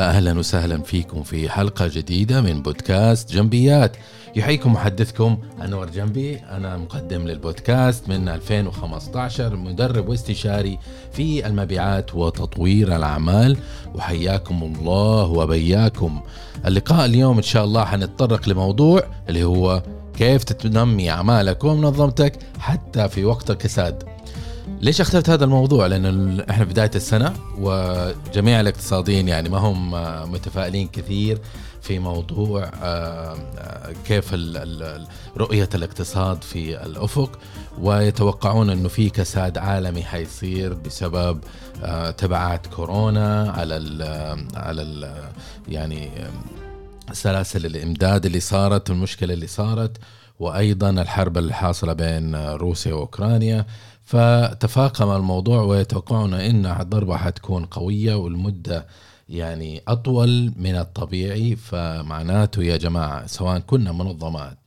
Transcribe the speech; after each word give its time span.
أهلا 0.00 0.38
وسهلا 0.38 0.82
فيكم 0.82 1.22
في 1.22 1.48
حلقة 1.48 1.86
جديدة 1.86 2.40
من 2.40 2.62
بودكاست 2.62 3.32
جنبيات. 3.32 3.96
يحييكم 4.36 4.72
محدثكم 4.72 5.38
أنور 5.64 5.90
جنبي. 5.90 6.36
أنا 6.36 6.76
مقدم 6.76 7.22
للبودكاست 7.26 8.08
من 8.08 8.28
2015 8.28 9.56
مدرب 9.56 10.08
واستشاري 10.08 10.78
في 11.12 11.46
المبيعات 11.46 12.14
وتطوير 12.14 12.96
الأعمال. 12.96 13.56
وحياكم 13.94 14.62
الله 14.62 15.24
وبياكم. 15.24 16.20
اللقاء 16.66 17.06
اليوم 17.06 17.36
إن 17.36 17.42
شاء 17.42 17.64
الله 17.64 17.84
حنتطرق 17.84 18.48
لموضوع 18.48 19.02
اللي 19.28 19.44
هو 19.44 19.82
كيف 20.18 20.44
تنمي 20.44 21.10
اعمالك 21.10 21.64
ومنظمتك 21.64 22.38
حتى 22.58 23.08
في 23.08 23.24
وقت 23.24 23.50
الكساد 23.50 24.09
ليش 24.80 25.00
اخترت 25.00 25.30
هذا 25.30 25.44
الموضوع؟ 25.44 25.86
لأن 25.86 26.40
إحنا 26.50 26.64
في 26.64 26.70
بداية 26.70 26.90
السنة 26.94 27.34
وجميع 27.58 28.60
الاقتصاديين 28.60 29.28
يعني 29.28 29.48
ما 29.48 29.58
هم 29.58 29.90
متفائلين 30.32 30.88
كثير 30.88 31.38
في 31.82 31.98
موضوع 31.98 32.70
آه، 32.82 33.36
آه، 33.58 33.92
كيف 34.06 34.34
رؤية 35.36 35.68
الاقتصاد 35.74 36.44
في 36.44 36.86
الأفق 36.86 37.38
ويتوقعون 37.78 38.70
أنه 38.70 38.88
في 38.88 39.10
كساد 39.10 39.58
عالمي 39.58 40.02
حيصير 40.02 40.74
بسبب 40.74 41.40
آه، 41.82 42.10
تبعات 42.10 42.66
كورونا 42.66 43.50
على 43.50 43.76
ال 43.76 44.02
على 44.54 44.82
ال 44.82 45.14
يعني 45.68 46.10
سلاسل 47.12 47.66
الإمداد 47.66 48.26
اللي 48.26 48.40
صارت 48.40 48.90
والمشكلة 48.90 49.34
اللي 49.34 49.46
صارت 49.46 49.96
وأيضا 50.38 50.90
الحرب 50.90 51.38
الحاصلة 51.38 51.92
بين 51.92 52.36
روسيا 52.36 52.94
وأوكرانيا 52.94 53.66
فتفاقم 54.10 55.10
الموضوع 55.10 55.62
ويتوقعون 55.62 56.34
إن 56.34 56.66
الضربة 56.66 57.16
حتكون 57.16 57.64
قوية 57.64 58.14
والمدة 58.14 58.86
يعني 59.28 59.82
أطول 59.88 60.52
من 60.56 60.76
الطبيعي 60.76 61.56
فمعناته 61.56 62.62
يا 62.62 62.76
جماعة 62.76 63.26
سواء 63.26 63.58
كنا 63.58 63.92
منظمات 63.92 64.58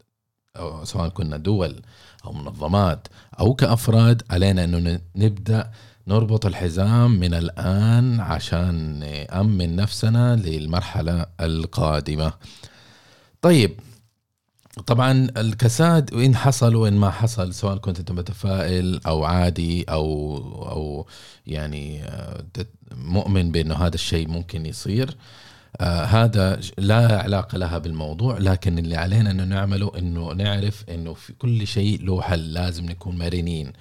أو 0.57 0.85
سواء 0.85 1.09
كنا 1.09 1.37
دول 1.37 1.81
أو 2.25 2.33
منظمات 2.33 3.07
أو 3.39 3.53
كأفراد 3.53 4.21
علينا 4.29 4.63
انه 4.63 4.99
نبدأ 5.15 5.71
نربط 6.07 6.45
الحزام 6.45 7.19
من 7.19 7.33
الآن 7.33 8.19
عشان 8.19 8.99
نأمن 8.99 9.75
نفسنا 9.75 10.35
للمرحلة 10.35 11.25
القادمة. 11.39 12.33
طيب 13.41 13.79
طبعا 14.87 15.27
الكساد 15.37 16.13
وين 16.13 16.35
حصل 16.35 16.75
وين 16.75 16.93
ما 16.93 17.09
حصل 17.11 17.53
سواء 17.53 17.77
كنت 17.77 17.99
أنت 17.99 18.11
متفائل 18.11 19.01
أو 19.07 19.23
عادي 19.23 19.83
أو 19.83 20.37
أو 20.71 21.07
يعني 21.47 22.03
آه، 22.03 22.43
مؤمن 22.95 23.51
بانه 23.51 23.75
هذا 23.75 23.95
الشيء 23.95 24.27
ممكن 24.27 24.65
يصير 24.65 25.17
آه 25.81 26.03
هذا 26.03 26.59
لا 26.77 27.21
علاقة 27.21 27.57
لها 27.57 27.77
بالموضوع 27.77 28.37
لكن 28.37 28.79
اللي 28.79 28.95
علينا 28.95 29.31
انه 29.31 29.43
نعمله 29.43 29.91
إنه 29.97 30.33
نعرف 30.33 30.83
إنه 30.89 31.13
في 31.13 31.33
كل 31.33 31.67
شيء 31.67 32.05
له 32.05 32.21
حل 32.21 32.53
لازم 32.53 32.85
نكون 32.85 33.17
مرنين. 33.17 33.73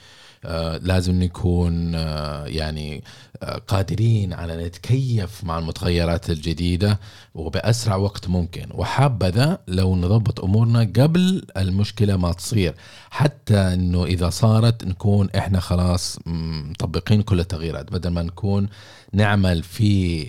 لازم 0.83 1.23
نكون 1.23 1.95
آه، 1.95 2.47
يعني 2.47 3.05
آه، 3.43 3.59
قادرين 3.59 4.33
على 4.33 4.67
نتكيف 4.67 5.45
مع 5.45 5.59
المتغيرات 5.59 6.31
الجديدة 6.31 7.01
وبأسرع 7.35 7.97
وقت 7.97 8.29
ممكن. 8.29 8.67
وحابذا 8.75 9.59
لو 9.69 9.97
نضبط 9.97 10.41
أمورنا 10.41 10.81
قبل 10.81 11.47
المشكلة 11.57 12.17
ما 12.17 12.33
تصير. 12.33 12.75
حتى 13.11 13.57
أنه 13.57 14.05
إذا 14.05 14.31
صارت 14.31 14.85
نكون 14.85 15.31
إحنا 15.37 15.61
خلاص 15.61 16.19
مطبقين 16.27 17.23
كل 17.23 17.41
التغييرات. 17.41 17.92
بدل 17.92 18.11
ما 18.11 18.23
نكون 18.23 18.69
نعمل 19.13 19.63
في 19.63 20.24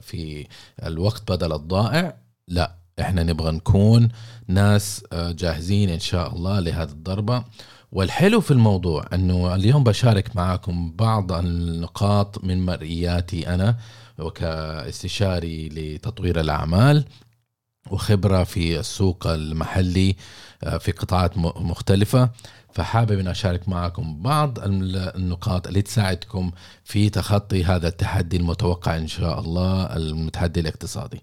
في 0.00 0.46
الوقت 0.82 1.32
بدل 1.32 1.52
الضائع 1.52 2.16
لا 2.48 2.74
إحنا 3.00 3.22
نبغى 3.22 3.52
نكون 3.52 4.08
ناس 4.48 5.04
جاهزين 5.12 5.88
إن 5.88 6.00
شاء 6.00 6.34
الله 6.34 6.60
لهذه 6.60 6.90
الضربة. 6.90 7.44
والحلو 7.92 8.40
في 8.40 8.50
الموضوع 8.50 9.04
أنه 9.12 9.54
اليوم 9.54 9.84
بشارك 9.84 10.36
معكم 10.36 10.92
بعض 10.96 11.32
النقاط 11.32 12.44
من 12.44 12.66
مرئياتي 12.66 13.54
أنا 13.54 13.76
وكاستشاري 14.18 15.68
لتطوير 15.68 16.40
الأعمال 16.40 17.04
وخبرة 17.90 18.44
في 18.44 18.80
السوق 18.80 19.26
المحلي 19.26 20.16
آه، 20.62 20.78
في 20.78 20.92
قطاعات 20.92 21.38
مختلفة. 21.38 22.30
فحابب 22.72 23.18
أن 23.18 23.28
أشارك 23.28 23.68
معكم 23.68 24.22
بعض 24.22 24.58
النقاط 24.62 25.66
اللي 25.66 25.82
تساعدكم 25.82 26.50
في 26.84 27.10
تخطي 27.10 27.64
هذا 27.64 27.88
التحدي 27.88 28.36
المتوقع 28.36 28.96
إن 28.96 29.06
شاء 29.06 29.40
الله 29.40 29.96
التحدي 29.96 30.60
الاقتصادي. 30.60 31.22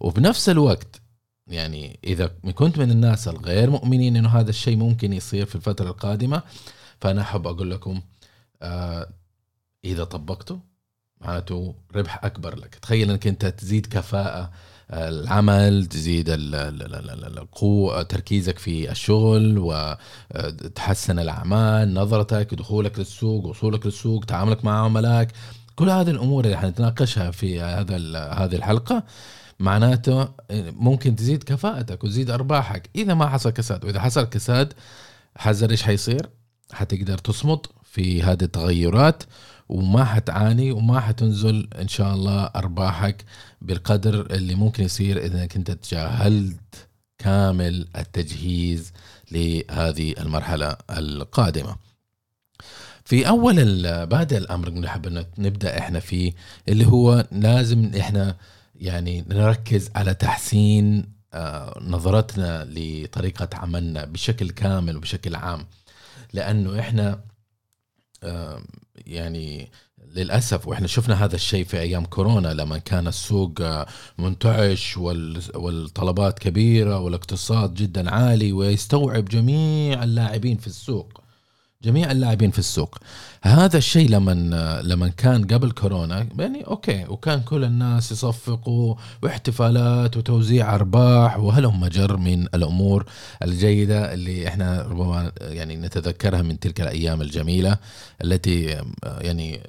وبنفس 0.00 0.48
الوقت 0.48 1.00
يعني 1.48 1.98
إذا 2.04 2.26
كنت 2.54 2.78
من 2.78 2.90
الناس 2.90 3.28
الغير 3.28 3.70
مؤمنين 3.70 4.16
إنه 4.16 4.28
هذا 4.28 4.50
الشيء 4.50 4.76
ممكن 4.76 5.12
يصير 5.12 5.46
في 5.46 5.54
الفترة 5.54 5.88
القادمة 5.90 6.42
فأنا 7.00 7.20
أحب 7.20 7.46
أقول 7.46 7.70
لكم 7.70 8.00
آه 8.62 9.08
إذا 9.84 10.04
طبقته 10.04 10.60
معناته 11.20 11.74
ربح 11.96 12.24
أكبر 12.24 12.56
لك. 12.56 12.74
تخيل 12.74 13.10
إنك 13.10 13.26
أنت 13.26 13.46
تزيد 13.46 13.86
كفاءة 13.86 14.50
آه، 14.90 15.08
العمل 15.08 15.86
تزيد 15.86 16.26
القوة 16.28 18.02
تركيزك 18.02 18.58
في 18.58 18.90
الشغل 18.90 19.58
وتحسن 19.58 21.18
الأعمال 21.18 21.94
نظرتك 21.94 22.54
دخولك 22.54 22.98
للسوق 22.98 23.46
وصولك 23.46 23.86
للسوق 23.86 24.24
تعاملك 24.24 24.64
مع 24.64 24.84
عملائك 24.84 25.28
كل 25.76 25.90
هذه 25.90 26.10
الأمور 26.10 26.44
اللي 26.44 26.56
حنتناقشها 26.56 27.30
في 27.30 27.60
هذا 27.60 27.96
هذه 28.32 28.56
الحلقة. 28.56 29.02
معناته 29.60 30.28
ممكن 30.50 31.16
تزيد 31.16 31.42
كفاءتك 31.42 32.04
وتزيد 32.04 32.30
أرباحك 32.30 32.90
إذا 32.96 33.14
ما 33.14 33.28
حصل 33.28 33.50
كساد 33.50 33.84
وإذا 33.84 34.00
حصل 34.00 34.24
كساد 34.24 34.72
حذر 35.36 35.70
إيش 35.70 35.82
حيصير 35.82 36.28
حتقدر 36.72 37.18
تصمد 37.18 37.66
في 37.82 38.22
هذه 38.22 38.42
التغيرات 38.42 39.22
وما 39.68 40.04
حتعاني 40.04 40.72
وما 40.72 41.00
حتنزل 41.00 41.68
إن 41.80 41.88
شاء 41.88 42.14
الله 42.14 42.42
أرباحك 42.42 43.24
بالقدر 43.62 44.34
اللي 44.34 44.54
ممكن 44.54 44.84
يصير 44.84 45.24
إذا 45.24 45.46
كنت 45.46 45.70
تجاهلت 45.70 46.88
كامل 47.18 47.88
التجهيز 47.96 48.92
لهذه 49.32 50.14
المرحلة 50.18 50.76
القادمة. 50.90 51.76
في 53.04 53.28
أول 53.28 53.56
بادئ 54.06 54.38
الأمر 54.38 54.68
اللي 54.68 54.88
حابين 54.88 55.24
نبدأ 55.38 55.78
إحنا 55.78 56.00
فيه 56.00 56.32
اللي 56.68 56.86
هو 56.86 57.26
لازم 57.32 57.90
إحنا 58.00 58.36
يعني 58.78 59.24
نركز 59.28 59.90
على 59.94 60.14
تحسين 60.14 61.12
آه، 61.34 61.78
نظرتنا 61.82 62.64
لطريقة 62.70 63.48
عملنا 63.52 64.04
بشكل 64.04 64.50
كامل 64.50 64.96
وبشكل 64.96 65.34
عام. 65.34 65.66
لأنه 66.32 66.80
إحنا 66.80 67.20
آه، 68.22 68.62
يعني 69.06 69.70
للأسف 70.14 70.68
وإحنا 70.68 70.86
شفنا 70.86 71.24
هذا 71.24 71.34
الشيء 71.34 71.64
في 71.64 71.80
أيام 71.80 72.04
كورونا 72.04 72.48
لما 72.48 72.78
كان 72.78 73.06
السوق 73.06 73.60
آه، 73.60 73.86
منتعش 74.18 74.96
والطلبات 75.54 76.38
كبيرة 76.38 76.98
والاقتصاد 76.98 77.74
جدا 77.74 78.10
عالي 78.10 78.52
ويستوعب 78.52 79.24
جميع 79.24 80.02
اللاعبين 80.02 80.56
في 80.56 80.66
السوق. 80.66 81.27
جميع 81.82 82.10
اللاعبين 82.10 82.50
في 82.50 82.58
السوق. 82.58 82.98
هذا 83.42 83.78
الشيء 83.78 84.08
لما 84.10 84.32
لما 84.82 85.08
كان 85.08 85.44
قبل 85.46 85.70
كورونا 85.70 86.26
يعني 86.38 86.66
أوكي 86.66 87.04
وكان 87.08 87.40
كل 87.40 87.64
الناس 87.64 88.12
يصفقوا 88.12 88.94
واحتفالات 89.22 90.16
وتوزيع 90.16 90.74
أرباح 90.74 91.38
وهلم 91.38 91.86
جر 91.86 92.16
من 92.16 92.42
الأمور 92.54 93.06
الجيدة 93.42 94.14
اللي 94.14 94.48
إحنا 94.48 94.82
ربما 94.82 95.32
يعني 95.40 95.76
نتذكرها 95.76 96.42
من 96.42 96.58
تلك 96.58 96.80
الأيام 96.80 97.22
الجميلة 97.22 97.76
التي 98.24 98.62
يعني 99.04 99.60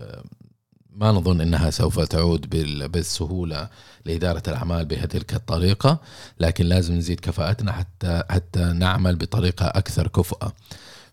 ما 0.96 1.12
نظن 1.12 1.42
إنها 1.42 1.70
سوف 1.70 2.00
تعود 2.00 2.50
بالسهولة 2.92 3.70
لإدارة 4.06 4.44
الأعمال 4.48 4.86
بتلك 4.86 5.34
الطريقة 5.34 6.00
لكن 6.40 6.66
لازم 6.66 6.94
نزيد 6.94 7.20
كفاءتنا 7.20 7.72
حتى 7.72 8.24
حتى 8.30 8.60
نعمل 8.60 9.16
بطريقة 9.16 9.66
أكثر 9.66 10.08
كفؤة. 10.08 10.54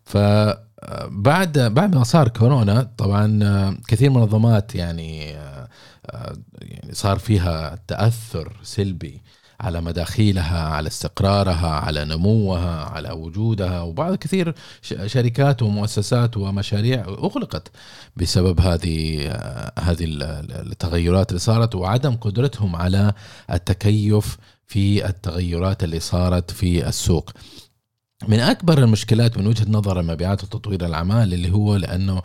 ف 0.05 0.17
بعد 1.09 1.59
بعد 1.59 1.95
ما 1.97 2.05
صار 2.05 2.29
كورونا 2.29 2.91
طبعا 2.99 3.79
كثير 3.89 4.11
منظمات 4.11 4.75
يعني 4.75 5.37
يعني 6.63 6.95
صار 6.95 7.19
فيها 7.19 7.79
تأثر 7.87 8.53
سلبي 8.63 9.23
على 9.61 9.81
مداخيلها 9.81 10.69
على 10.69 10.87
استقرارها 10.87 11.69
على 11.69 12.05
نموها 12.05 12.85
على 12.85 13.11
وجودها 13.11 13.81
وبعض 13.83 14.15
كثير 14.15 14.55
شركات 15.07 15.63
ومؤسسات 15.63 16.37
ومشاريع 16.37 17.01
أغلقت 17.05 17.71
بسبب 18.17 18.61
هذه 18.61 19.29
هذه 19.79 20.05
التغيرات 20.05 21.31
اللي 21.31 21.39
صارت 21.41 21.75
وعدم 21.75 22.17
قدرتهم 22.17 22.77
على 22.77 23.13
التكيف 23.53 24.37
في 24.67 25.07
التغيرات 25.09 25.85
اللي 25.85 26.01
صارت 26.01 26.51
في 26.51 26.89
السوق. 26.89 27.31
من 28.29 28.41
أكبر 28.41 28.79
المشكلات 28.79 29.39
من 29.39 29.47
وجهة 29.47 29.67
نظر 29.71 30.01
المبيعات 30.01 30.45
وتطوير 30.45 30.87
الأعمال 30.87 31.35
اللي 31.35 31.53
هو 31.53 31.77
لأنه 31.77 32.23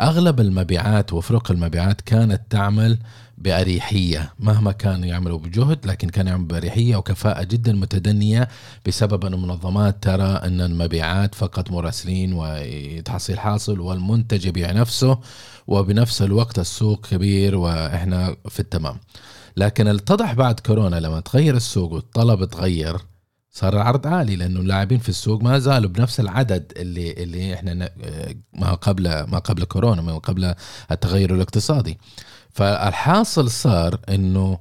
أغلب 0.00 0.40
المبيعات 0.40 1.12
وفرق 1.12 1.50
المبيعات 1.50 2.00
كانت 2.00 2.42
تعمل 2.50 2.98
بأريحية. 3.38 4.32
مهما 4.38 4.72
كانوا 4.72 5.06
يعملوا 5.06 5.38
بجهد 5.38 5.86
لكن 5.86 6.08
كانوا 6.08 6.30
يعملوا 6.30 6.48
بأريحية 6.48 6.96
وكفاءة 6.96 7.42
جدا 7.42 7.72
متدنية 7.72 8.48
بسبب 8.86 9.24
أن 9.24 9.34
المنظمات 9.34 10.02
ترى 10.02 10.32
أن 10.32 10.60
المبيعات 10.60 11.34
فقط 11.34 11.70
مراسلين 11.70 12.32
وتحصيل 12.34 13.38
حاصل 13.38 13.80
والمنتج 13.80 14.46
يبيع 14.46 14.72
نفسه 14.72 15.18
وبنفس 15.66 16.22
الوقت 16.22 16.58
السوق 16.58 17.06
كبير 17.06 17.56
وإحنا 17.56 18.36
في 18.48 18.60
التمام. 18.60 18.96
لكن 19.56 19.86
اتضح 19.86 20.32
بعد 20.32 20.60
كورونا 20.60 20.96
لما 20.96 21.20
تغير 21.20 21.56
السوق 21.56 21.92
والطلب 21.92 22.44
تغير 22.44 22.96
صار 23.58 23.74
العرض 23.76 24.06
عالي 24.06 24.36
لأنه 24.36 24.60
اللاعبين 24.60 24.98
في 24.98 25.08
السوق 25.08 25.42
ما 25.42 25.58
زالوا 25.58 25.90
بنفس 25.90 26.20
العدد 26.20 26.72
اللي 26.76 27.12
اللي 27.12 27.54
إحنا 27.54 27.90
ما 28.52 28.74
قبل 28.74 29.22
ما 29.22 29.38
قبل 29.38 29.64
كورونا 29.64 30.02
ما 30.02 30.18
قبل 30.18 30.54
التغير 30.90 31.34
الاقتصادي. 31.34 31.98
فالحاصل 32.50 33.50
صار 33.50 34.00
إنه 34.08 34.58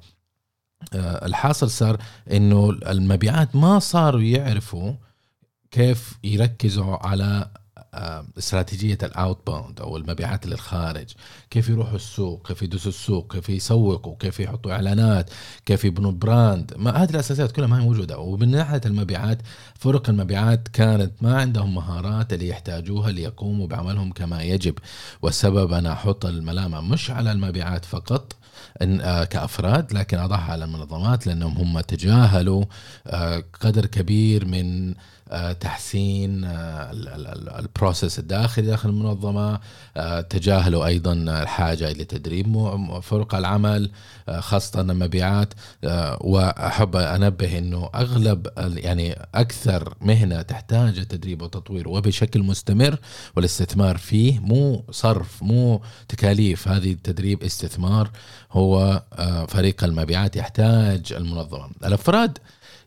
آه، 0.94 1.26
الحاصل 1.26 1.70
صار 1.70 1.98
إنه 2.32 2.70
المبيعات 2.70 3.56
ما 3.56 3.80
صاروا 3.80 4.22
يعرفوا 4.22 4.94
كيف 5.72 6.18
يركزوا 6.24 7.08
على 7.08 7.52
استراتيجية 8.38 8.98
ال 9.04 9.40
outbound 9.48 9.82
أو 9.82 9.98
المبيعات 9.98 10.46
للخارج. 10.48 11.08
كيف 11.50 11.70
يروحوا 11.70 11.96
السوق؟ 11.96 12.48
كيف 12.48 12.62
يدوسوا 12.62 12.92
السوق؟ 12.92 13.34
كيف 13.34 13.50
يسوقوا؟ 13.50 14.16
كيف 14.20 14.40
يحطوا 14.40 14.72
إعلانات؟ 14.72 15.30
كيف 15.66 15.86
يبنوا 15.86 16.12
brand؟ 16.12 16.74
ما 16.78 16.92
هذه 17.04 17.10
الأساسيات 17.10 17.52
كلها 17.52 17.68
ما 17.68 17.80
هي 17.80 17.86
موجودة. 17.86 18.18
ومن 18.18 18.52
ناحية 18.52 18.82
المبيعات 18.86 19.42
فرق 19.80 20.10
المبيعات 20.10 20.68
كانت 20.68 21.12
ما 21.22 21.38
عندهم 21.38 21.76
مهارات 21.76 22.34
اللي 22.34 22.48
يحتاجوها 22.48 23.12
ليقوموا 23.12 23.68
بعملهم 23.68 24.12
كما 24.12 24.44
يجب. 24.44 24.74
والسبب 25.22 25.74
أنا 25.74 25.94
أحط 25.94 26.26
الملامه 26.26 26.82
مش 26.82 27.12
على 27.12 27.32
المبيعات 27.32 27.86
فقط 27.86 28.36
إن 28.82 29.02
آه، 29.02 29.24
كأفراد 29.24 29.94
لكن 29.94 30.18
اضعها 30.18 30.52
على 30.52 30.66
المنظمات 30.66 31.28
لأنهم 31.28 31.58
هم 31.58 31.80
تجاهلوا 31.80 32.66
آه، 33.08 33.44
قدر 33.62 33.86
كبير 33.86 34.46
من 34.46 34.94
تحسين 35.60 36.44
آه، 36.44 36.92
البروسيس 37.60 38.20
الداخلي 38.20 38.66
داخل 38.66 38.90
المنظمة 38.90 39.60
آه، 39.98 40.22
تجاهلوا 40.22 40.86
أيضا 40.86 41.14
الحاجة 41.14 41.92
لتدريب 41.92 42.58
فرق 43.04 43.36
العمل 43.36 43.92
خاصة 44.40 44.82
المبيعات 44.82 45.54
وأحب 46.22 46.96
أنبه 46.96 47.58
إنه 47.58 47.90
أغلب 47.96 48.48
يعني 48.58 49.20
أكثر 49.36 49.94
مهنة 50.02 50.42
تحتاج 50.42 51.06
تدريب 51.06 51.42
وتطوير 51.42 51.90
وبشكل 51.90 52.44
مستمر 52.44 52.98
والاستثمار 53.36 53.98
فيه 53.98 54.40
مو 54.40 54.84
صرف 54.92 55.44
مو 55.44 55.82
تكاليف 56.08 56.68
هذه 56.68 56.92
التدريب 56.92 57.44
استثمار 57.44 58.12
هو 58.52 59.04
فريق 59.48 59.84
المبيعات 59.84 60.36
يحتاج 60.36 61.14
المنظمة. 61.14 61.70
الأفراد 61.86 62.38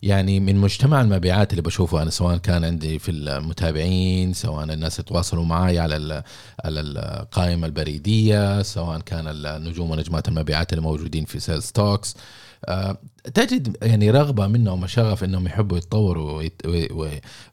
يعني 0.02 0.40
من 0.40 0.56
مجتمع 0.56 1.00
المبيعات 1.00 1.50
اللي 1.50 1.62
بشوفه 1.62 2.02
أنا 2.02 2.10
سواء 2.10 2.36
كان 2.36 2.64
عندي 2.64 2.98
في 2.98 3.10
المتابعين 3.10 4.32
سواء 4.32 4.64
الناس 4.64 4.98
يتواصلوا 4.98 5.44
معي 5.44 5.78
على 5.78 6.22
على 6.64 6.80
القائمة 6.80 7.66
البريدية 7.66 8.62
سواء 8.62 9.00
كان 9.00 9.28
النجوم 9.28 9.90
ونجمات 9.90 10.28
المبيعات 10.28 10.72
اللي 10.72 10.82
موجودين 10.82 11.24
في 11.24 11.40
Sales 11.40 11.70
Talks 11.70 12.16
آه، 12.64 12.98
تجد 13.34 13.76
يعني 13.82 14.10
رغبة 14.10 14.46
منهم 14.46 14.82
وشغف 14.82 15.24
إنهم 15.24 15.46
يحبوا 15.46 15.76
يتطوروا 15.78 16.42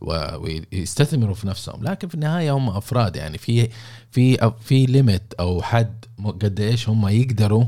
ويستثمروا 0.01 1.35
في 1.35 1.47
نفسهم. 1.47 1.83
لكن 1.83 2.07
في 2.07 2.15
النهاية 2.15 2.51
هم 2.51 2.69
أفراد 2.69 3.15
يعني 3.15 3.38
في 3.38 3.69
في 4.12 4.51
في 4.62 4.85
ليميت 4.85 5.33
أو 5.39 5.62
حد 5.62 6.06
قد 6.25 6.59
إيش 6.59 6.89
هم 6.89 7.07
يقدروا 7.07 7.65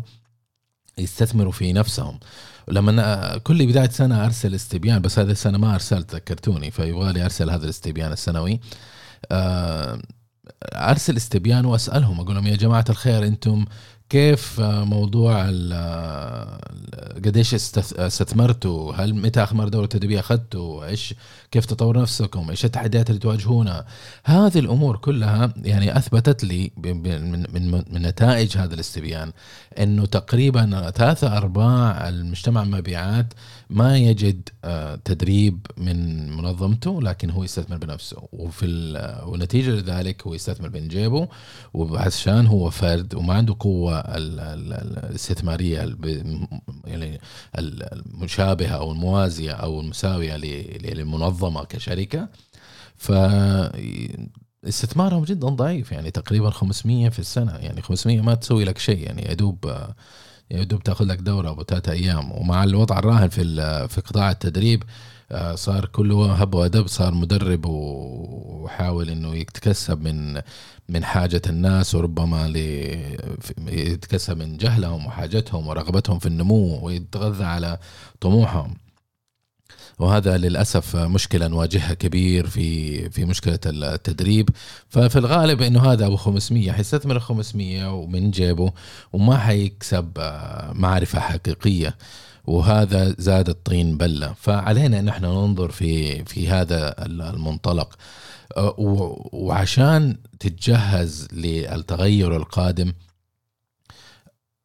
يستثمروا 0.98 1.52
في 1.52 1.74
نفسهم. 1.74 2.20
لما 2.70 3.38
كل 3.38 3.68
بداية 3.68 3.90
سنة 3.90 4.26
أرسل 4.26 4.56
استبيان 4.56 5.02
بس 5.02 5.20
هذه 5.20 5.32
السنة 5.32 5.58
ما 5.58 5.74
أرسلت 5.76 6.16
ذكرتوني 6.16 6.72
فيبغى 6.72 7.14
لي 7.14 7.24
أرسل 7.26 7.50
هذا 7.50 7.64
الاستبيان 7.64 8.12
السنوي. 8.12 8.60
آه، 9.32 10.02
أرسل 10.64 11.18
استبيان 11.18 11.66
وأسألهم 11.66 12.20
أقول 12.20 12.36
لهم 12.36 12.48
يا 12.48 12.56
جماعة 12.56 12.86
الخير 12.90 13.26
أنتم 13.28 13.66
كيف 14.10 14.60
موضوع 14.62 15.46
قديش 17.26 17.54
استثمرتوا؟ 17.54 18.94
هل 18.94 19.16
متى 19.16 19.44
اخر 19.44 19.68
دورة 19.68 19.86
تدريبيه 19.86 20.20
أخذتوا؟ 20.20 20.86
إيش 20.86 21.14
كيف 21.52 21.66
تطور 21.66 22.02
نفسكم؟ 22.02 22.50
إيش 22.50 22.66
التحديات 22.66 23.10
اللي 23.10 23.20
تواجهونها 23.20 23.86
هذه 24.24 24.60
الأمور 24.60 24.98
كلها 24.98 25.54
يعني 25.64 25.98
أثبتت 25.98 26.44
لي 26.44 26.72
من, 26.78 27.32
من, 27.54 27.72
من 27.72 28.02
نتائج 28.02 28.58
هذا 28.58 28.74
الاستبيان 28.74 29.32
إنه 29.80 30.06
تقريبا 30.06 30.92
ثلاثة 30.96 31.38
أرباع 31.38 32.10
المجتمع 32.10 32.64
المبيعات 32.64 33.34
ما 33.70 33.98
يجد 33.98 34.50
تدريب 35.06 35.68
من 35.78 36.32
منظمته 36.32 37.02
لكن 37.02 37.30
هو 37.30 37.44
يستثمر 37.44 37.78
بنفسه. 37.78 38.28
وفي 38.32 38.66
ونتيجة 39.26 39.70
لذلك 39.72 40.28
هو 40.28 40.34
يستثمر 40.34 40.70
من 40.70 40.88
جيبه 40.88 41.28
وعشان 41.74 42.48
هو 42.48 42.70
فرد 42.70 43.16
وما 43.16 43.34
عنده 43.34 43.56
قوة 43.60 44.00
الاستثمارية 44.00 45.98
يعني 46.86 47.22
المشابهة 47.58 48.76
أو 48.76 48.92
الموازية 48.92 49.52
أو 49.52 49.80
المساوية 49.80 50.36
للمنظمة 50.78 51.64
كشركة. 51.64 52.28
ف 52.96 53.12
استثمارهم 54.68 55.24
جدا 55.24 55.48
ضعيف 55.50 55.92
يعني 55.92 56.12
تقريبا 56.12 56.50
500 56.50 57.10
في 57.10 57.20
السنة 57.20 57.56
يعني 57.56 57.82
500 57.82 58.22
ما 58.22 58.36
تسوي 58.36 58.64
لك 58.64 58.78
شيء 58.78 59.00
يعني 59.06 59.32
يدوب 59.32 59.72
يدوب 60.52 60.84
تاخذ 60.84 61.06
لك 61.06 61.18
دورة 61.20 61.50
أبو 61.50 61.64
ثلاثة 61.64 61.92
أيام. 61.92 62.32
ومع 62.32 62.64
الوضع 62.64 63.00
الراهن 63.00 63.30
في 63.30 63.44
في 63.88 64.02
قطاع 64.02 64.32
التدريب 64.32 64.84
آه، 65.32 65.56
صار 65.56 65.86
كله 65.86 66.34
هب 66.34 66.54
ودب 66.56 66.88
صار 66.88 67.14
مدرب 67.14 67.66
وحاول 67.66 69.10
إنه 69.10 69.36
يتكسب 69.36 70.02
من 70.02 70.42
من 70.90 71.04
حاجة 71.04 71.42
الناس 71.48 71.96
وربما 71.96 72.54
يتكسب 73.68 74.38
من 74.38 74.58
جهلهم 74.58 75.06
وحاجتهم 75.06 75.68
ورغبتهم 75.68 76.20
في 76.20 76.26
النمو 76.26 76.86
ويتغذى 76.86 77.44
على 77.44 77.80
طموحهم. 78.22 78.76
وهذا 80.00 80.38
للأسف 80.38 80.96
مشكلة 80.96 81.48
نواجهها 81.48 81.94
كبير 81.94 82.48
في 82.48 83.10
في 83.10 83.26
مشكلة 83.26 83.60
التدريب. 83.66 84.50
ففي 84.90 85.16
الغالب 85.20 85.62
إنه 85.62 85.92
هذا 85.92 86.06
أبو 86.06 86.16
500 86.16 86.72
حيستثمر 86.72 87.20
500 87.20 87.94
ومن 87.94 88.32
جيبه 88.32 88.72
وما 89.14 89.38
حيكسب 89.38 90.12
معرفة 90.74 91.20
حقيقية. 91.20 91.98
وهذا 92.46 93.16
زاد 93.18 93.50
الطين 93.50 93.98
بلة. 93.98 94.34
فعلينا 94.34 95.00
إن 95.00 95.08
إحنا 95.08 95.28
ننظر 95.28 95.72
في 95.72 96.26
في 96.26 96.48
هذا 96.50 97.06
المنطلق. 97.06 97.96
وعشان 99.34 100.18
تتجهز 100.40 101.28
للتغير 101.34 102.36
القادم 102.36 102.94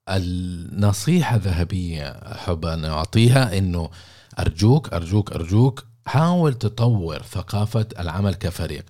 النصيحة 0.08 1.36
ذهبية 1.36 2.08
أحب 2.08 2.64
أن 2.66 2.84
أعطيها 2.84 3.58
أنه 3.58 3.90
أرجوك 4.38 4.92
أرجوك 4.92 5.32
أرجوك 5.32 5.84
حاول 6.06 6.54
تطور 6.54 7.22
ثقافة 7.22 7.86
العمل 7.98 8.34
كفريق. 8.34 8.84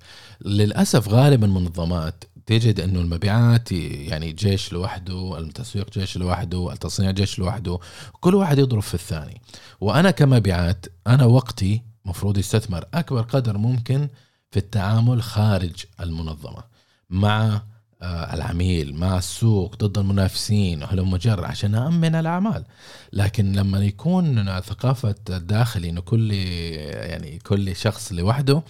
للأسف 0.45 1.09
غالبا 1.09 1.47
المنظمات 1.47 2.25
تجد 2.47 2.81
إنه 2.81 3.01
المبيعات 3.01 3.73
يعني 3.73 4.33
جيش 4.33 4.73
لوحده 4.73 5.39
التسويق 5.39 5.91
جيش 5.91 6.17
لوحده 6.17 6.73
التصنيع 6.73 7.11
جيش 7.11 7.39
لوحده 7.39 7.79
كل 8.21 8.35
واحد 8.35 8.59
يضرب 8.59 8.83
في 8.83 8.95
الثاني. 8.95 9.41
وأنا 9.81 10.11
كمبيعات 10.11 10.87
أنا 11.07 11.25
وقتي 11.25 11.83
مفروض 12.05 12.39
يستثمر 12.39 12.85
أكبر 12.95 13.23
قدر 13.23 13.59
ممكن 13.59 14.09
في 14.51 14.57
التعامل 14.57 15.23
خارج 15.23 15.85
المنظمة 16.01 16.65
مع 17.11 17.63
العميل 18.35 18.95
مع 18.97 19.19
السوق 19.19 19.77
ضد 19.77 19.99
المنافسين 19.99 20.83
وهلم 20.83 21.17
جر 21.17 21.45
عشان 21.45 21.71
نأمن 21.71 22.15
الأعمال. 22.15 22.65
لكن 23.13 23.53
لما 23.53 23.79
يكون 23.79 24.61
ثقافة 24.61 25.15
الداخلي 25.31 25.91
إنه 25.91 26.01
كل 26.01 26.31
يعني 26.33 27.39
كل 27.39 27.77
شخص 27.77 28.13
لوحده 28.13 28.63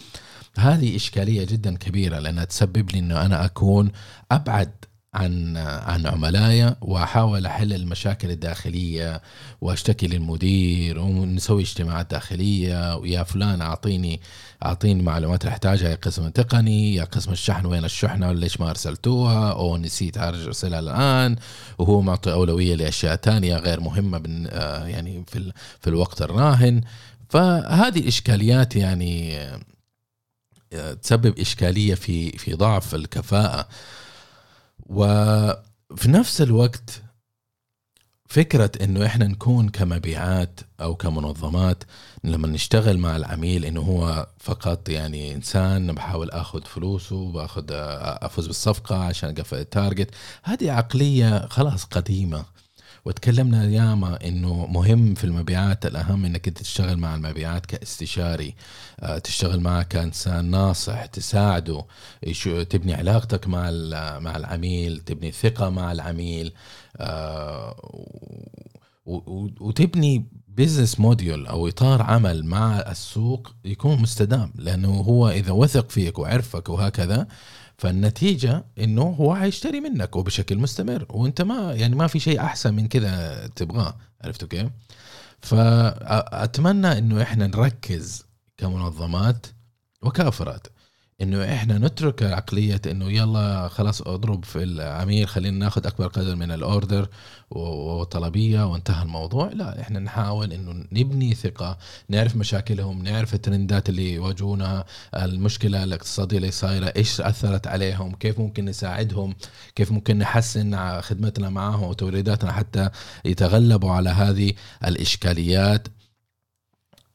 هذه 0.59 0.97
إشكالية 0.97 1.45
جدا 1.47 1.77
كبيرة 1.77 2.19
لأنها 2.19 2.45
تسبب 2.45 2.91
لي 2.91 2.99
إنه 2.99 3.23
أنا 3.23 3.45
أكون 3.45 3.93
أبعد 4.33 4.71
عن 5.15 5.57
عن 5.57 6.07
عملائي 6.07 6.75
وأحاول 6.81 7.47
أحل 7.47 7.73
المشاكل 7.73 8.31
الداخلية 8.31 9.23
وأشتكي 9.61 10.07
للمدير 10.07 10.99
ونسوي 10.99 11.63
اجتماعات 11.63 12.11
داخلية 12.11 12.97
ويا 12.97 13.23
فلان 13.23 13.61
أعطيني 13.61 14.21
أعطيني 14.65 15.03
معلومات 15.03 15.47
أحتاجها 15.47 15.91
يا 15.91 15.95
قسم 15.95 16.27
التقني 16.27 16.95
يا 16.95 17.05
قسم 17.05 17.33
الشحن 17.33 17.67
وين 17.67 17.85
الشحنة 17.85 18.33
ليش 18.33 18.61
ما 18.61 18.71
أرسلتوها 18.71 19.53
أو 19.53 19.77
نسيت 19.77 20.19
أرسلها 20.19 20.79
الآن 20.81 21.37
وهو 21.79 22.01
معطي 22.01 22.33
أولوية 22.33 22.75
لأشياء 22.75 23.17
ثانية 23.17 23.57
غير 23.57 23.81
مهمة 23.81 24.23
آه، 24.49 24.87
يعني 24.87 25.25
في 25.27 25.53
في 25.81 25.91
الوقت 25.91 26.23
الراهن. 26.23 26.81
فهذه 27.29 27.99
الإشكاليات 27.99 28.77
يعني 28.77 29.39
آه، 30.73 30.93
تسبب 31.03 31.39
إشكالية 31.39 31.95
في 31.95 32.31
في 32.39 32.55
ضعف 32.55 32.95
الكفاءة. 32.95 33.69
وفي 34.87 36.09
نفس 36.09 36.41
الوقت 36.43 37.03
فكرة 38.29 38.71
إنه 38.81 39.07
إحنا 39.07 39.27
نكون 39.27 39.69
كمبيعات 39.69 40.61
أو 40.81 40.95
كمنظمات 40.95 41.85
لما 42.25 42.49
نشتغل 42.49 42.99
مع 42.99 43.17
العميل 43.17 43.65
إنه 43.65 43.81
هو 43.81 44.27
فقط 44.39 44.89
يعني 44.89 45.35
إنسان 45.35 45.93
بحاول 45.93 46.31
آخذ 46.31 46.63
فلوسه 46.65 47.33
بآخذ 47.33 47.65
أفوز 47.71 48.47
بالصفقة 48.47 49.05
عشان 49.05 49.29
أقفل 49.31 49.57
التارجت. 49.59 50.15
هذه 50.43 50.73
عقلية 50.73 51.47
خلاص 51.47 51.85
قديمة. 51.85 52.45
وتكلمنا 53.05 53.65
ياما 53.65 54.19
إنه 54.25 54.67
مهم 54.67 55.15
في 55.15 55.25
المبيعات 55.25 55.87
الأهم 55.87 56.25
إنك 56.25 56.49
أنت 56.49 56.59
تشتغل 56.59 56.97
مع 56.97 57.15
المبيعات 57.15 57.67
كاستشاري. 57.67 58.55
آه، 59.01 59.19
تشتغل 59.19 59.61
معه 59.61 59.83
كإنسان 59.83 60.51
ناصح 60.51 61.07
تساعده 61.07 61.85
تبني 62.71 62.95
علاقتك 62.95 63.49
مع 63.49 63.71
مع 64.19 64.37
العميل 64.37 65.01
تبني 65.01 65.33
ثقة 65.33 65.71
مع 65.71 65.93
العميل. 65.93 66.53
آه، 66.97 67.77
وتبني 69.61 70.25
business 70.49 71.01
model 71.01 71.47
أو 71.47 71.69
إطار 71.69 72.03
عمل 72.03 72.45
مع 72.45 72.79
السوق 72.79 73.53
يكون 73.65 74.03
مستدام 74.03 74.53
لأنه 74.55 74.89
هو 74.89 75.29
إذا 75.29 75.53
وثق 75.53 75.91
فيك 75.91 76.19
وعرفك 76.19 76.69
وهكذا 76.69 77.27
فالنتيجة 77.79 78.65
إنه 78.79 79.03
هو 79.03 79.35
حيشتري 79.37 79.81
منك 79.81 80.17
وبشكل 80.17 80.59
مستمر 80.59 81.07
وأنت 81.11 81.43
ما 81.43 81.75
يعني 81.75 81.95
ما 81.95 82.07
في 82.07 82.19
شيء 82.19 82.41
أحسن 82.41 82.75
من 82.75 82.89
كذا 82.89 83.47
تبغاه 83.57 83.97
عرفتوا 84.25 84.49
كيف؟ 84.49 84.67
فأتمنى 85.41 86.99
إنه 86.99 87.23
إحنا 87.23 87.47
نركز 87.47 88.25
كمنظمات 88.57 89.47
وكأفراد 90.03 90.67
إنه 91.23 91.55
إحنا 91.55 91.79
نترك 91.79 92.23
عقلية 92.23 92.81
إنه 92.87 93.13
يلا 93.13 93.69
خلاص 93.69 94.03
اضرب 94.03 94.45
في 94.45 94.63
العميل 94.63 95.29
خلينا 95.29 95.59
ناخذ 95.59 95.87
أكبر 95.87 96.07
قدر 96.07 96.37
من 96.37 96.51
الاوردر 96.51 97.09
وطلبيه 97.51 98.67
وانتهى 98.67 99.03
الموضوع. 99.03 99.53
لا 99.53 99.81
إحنا 99.81 99.99
نحاول 99.99 100.53
إنه 100.53 100.85
نبني 100.93 101.35
ثقة 101.35 101.79
نعرف 102.09 102.37
مشاكلهم 102.37 103.03
نعرف 103.03 103.35
الترندات 103.35 103.89
اللي 103.89 104.15
يواجهونها 104.15 104.85
المشكلة 105.15 105.85
الاقتصادية 105.85 106.37
اللي 106.37 106.51
صايرة 106.51 106.93
إيش 106.97 107.21
أثرت 107.21 107.67
عليهم 107.67 108.15
كيف 108.15 108.39
ممكن 108.39 108.65
نساعدهم 108.65 109.35
كيف 109.75 109.93
ممكن 109.93 110.19
نحسن 110.19 111.01
خدمتنا 111.01 111.51
معهم 111.51 111.83
وتوريداتنا 111.83 112.53
حتى 112.53 112.91
يتغلبوا 113.25 113.91
على 113.91 114.11
هذه 114.11 114.53
الإشكاليات 114.85 115.89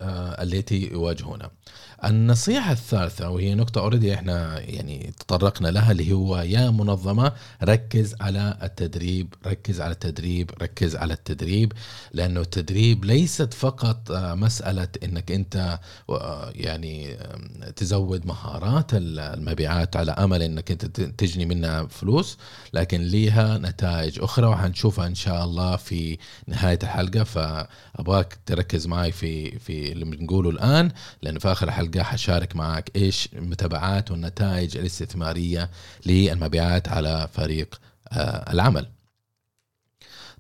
آه، 0.02 0.44
التي 0.44 0.90
يواجهونها 0.92 1.52
النصيحة 2.06 2.72
الثالثة 2.72 3.30
وهي 3.30 3.56
نقطة 3.56 3.82
اوريدي 3.82 4.14
إحنا 4.14 4.60
يعني 4.60 5.14
تطرقنا 5.20 5.68
لها 5.68 5.92
اللي 5.92 6.14
هو 6.14 6.38
يا 6.38 6.70
منظمة 6.70 7.32
ركز 7.64 8.16
على 8.22 8.58
التدريب 8.64 9.34
ركز 9.48 9.82
على 9.82 9.92
التدريب 9.92 10.52
ركز 10.62 10.96
على 10.96 11.14
التدريب 11.14 11.74
لأنه 12.14 12.42
التدريب 12.42 13.06
ليست 13.06 13.54
فقط 13.54 14.12
آه، 14.12 14.36
مسألة 14.36 14.88
إنك 15.04 15.32
أنت 15.32 15.80
آه، 16.10 16.52
يعني 16.56 17.18
تزود 17.76 18.26
مهارات 18.26 18.92
المبيعات 18.94 19.96
على 19.96 20.12
أمل 20.12 20.42
إنك 20.42 20.72
أنت 20.72 20.86
تجني 21.02 21.46
منها 21.46 21.88
فلوس 21.88 22.38
لكن 22.74 23.02
ليها 23.02 23.58
نتائج 23.58 24.20
أخرى 24.20 24.48
وحنشوفها 24.48 25.08
إن 25.08 25.16
شاء 25.16 25.44
الله 25.44 25.76
في 25.76 26.18
نهاية 26.48 26.80
الحلقة. 26.84 27.24
فأبغاك 27.24 28.38
تركز 28.46 28.88
معي 28.88 29.12
في 29.12 29.60
في 29.60 29.92
اللي 29.92 30.06
بنقوله 30.06 30.50
الآن 30.50 30.92
لأنه 31.22 31.40
في 31.40 31.52
آخر 31.52 31.68
الحلقة 31.68 31.89
الحلقة 31.96 32.12
حشارك 32.12 32.56
معك 32.56 32.92
إيش 32.96 33.30
المتابعات 33.34 34.12
والنتائج 34.12 34.78
الاستثمارية 34.78 35.70
للمبيعات 36.06 36.88
على 36.88 37.30
فريق 37.34 37.80
آه، 38.12 38.54
العمل. 38.54 38.88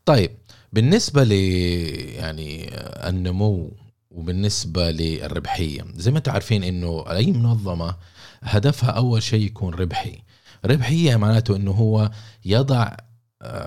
طيب 0.06 0.32
بالنسبة 0.74 1.24
ل 1.24 1.32
يعني 1.32 2.70
النمو 3.10 3.72
وبالنسبة 4.12 4.91
للربحية 4.91 5.86
زي 5.96 6.12
ما 6.12 6.18
أنتم 6.18 6.32
عارفين 6.32 6.63
إنه 6.63 7.06
أي 7.10 7.32
منظمة 7.32 7.96
هدفها 8.41 8.89
أول 8.89 9.24
شيء 9.24 9.46
يكون 9.46 9.74
ربحي. 9.74 10.22
ربحية 10.65 11.15
معناته 11.15 11.56
إنه 11.56 11.72
هو 11.72 12.12
يضع 12.46 12.96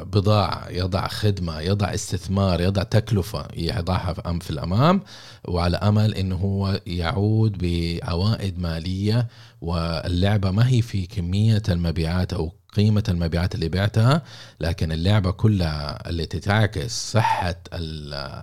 بضاعة 0.02 0.68
يضع 0.68 1.08
خدمة 1.08 1.60
يضع 1.60 1.94
استثمار 1.94 2.60
يضع 2.60 2.82
تكلفة 2.82 3.48
يضعها 3.56 4.12
في 4.12 4.50
الأمام 4.50 5.02
وعلى 5.44 5.76
أمل 5.76 6.14
أنه 6.14 6.36
هو 6.36 6.80
يعود 6.86 7.58
بعوائد 7.58 8.58
مالية 8.58 9.28
واللعبة 9.60 10.50
ما 10.50 10.68
هي 10.68 10.82
في 10.82 11.06
كمية 11.06 11.62
المبيعات 11.68 12.32
أو 12.32 12.52
قيمة 12.72 13.04
المبيعات 13.08 13.54
اللي 13.54 13.68
بعتها 13.68 14.22
لكن 14.60 14.92
اللعبة 14.92 15.30
كلها 15.30 16.08
اللي 16.08 16.26
تعكس 16.26 17.12
صحة 17.12 17.56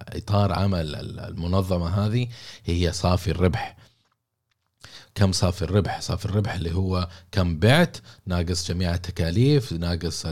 إطار 0.09 0.53
عمل 0.53 0.95
المنظمة 1.19 2.05
هذه 2.05 2.27
هي 2.65 2.91
صافي 2.91 3.31
الربح. 3.31 3.78
كم 5.15 5.31
صافي 5.31 5.61
الربح؟ 5.61 6.01
صافي 6.01 6.25
الربح 6.25 6.53
اللي 6.53 6.75
هو 6.75 7.07
كم 7.31 7.59
بعت 7.59 7.97
ناقص 8.25 8.67
جميع 8.67 8.93
التكاليف 8.93 9.73
ناقص 9.73 10.25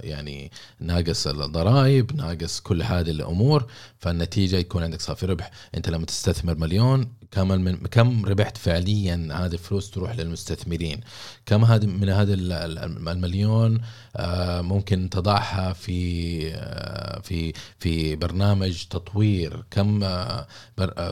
يعني 0.00 0.50
ناقص 0.80 1.26
الضرائب 1.26 2.16
ناقص 2.16 2.60
كل 2.60 2.82
هذه 2.82 3.10
الأمور 3.10 3.66
فالنتيجة 3.98 4.56
يكون 4.56 4.82
عندك 4.82 5.00
صافي 5.00 5.26
ربح. 5.26 5.50
أنت 5.74 5.88
لما 5.88 6.06
تستثمر 6.06 6.54
مليون 6.54 7.12
كم 7.30 7.48
من 7.48 7.76
كم 7.76 8.26
ربحت 8.26 8.56
فعليا 8.56 9.28
هذه 9.32 9.52
الفلوس 9.52 9.90
تروح 9.90 10.16
للمستثمرين؟ 10.16 11.00
كم 11.46 11.64
هذه 11.64 11.86
من 11.86 12.08
هذا 12.08 12.34
المليون 12.34 13.80
آه، 14.16 14.60
ممكن 14.60 15.10
تضعها 15.10 15.72
في 15.72 16.50
آه، 16.54 16.99
في 17.30 17.52
في 17.78 18.16
برنامج 18.16 18.84
تطوير. 18.84 19.64
كم 19.70 20.04
آه، 20.04 20.46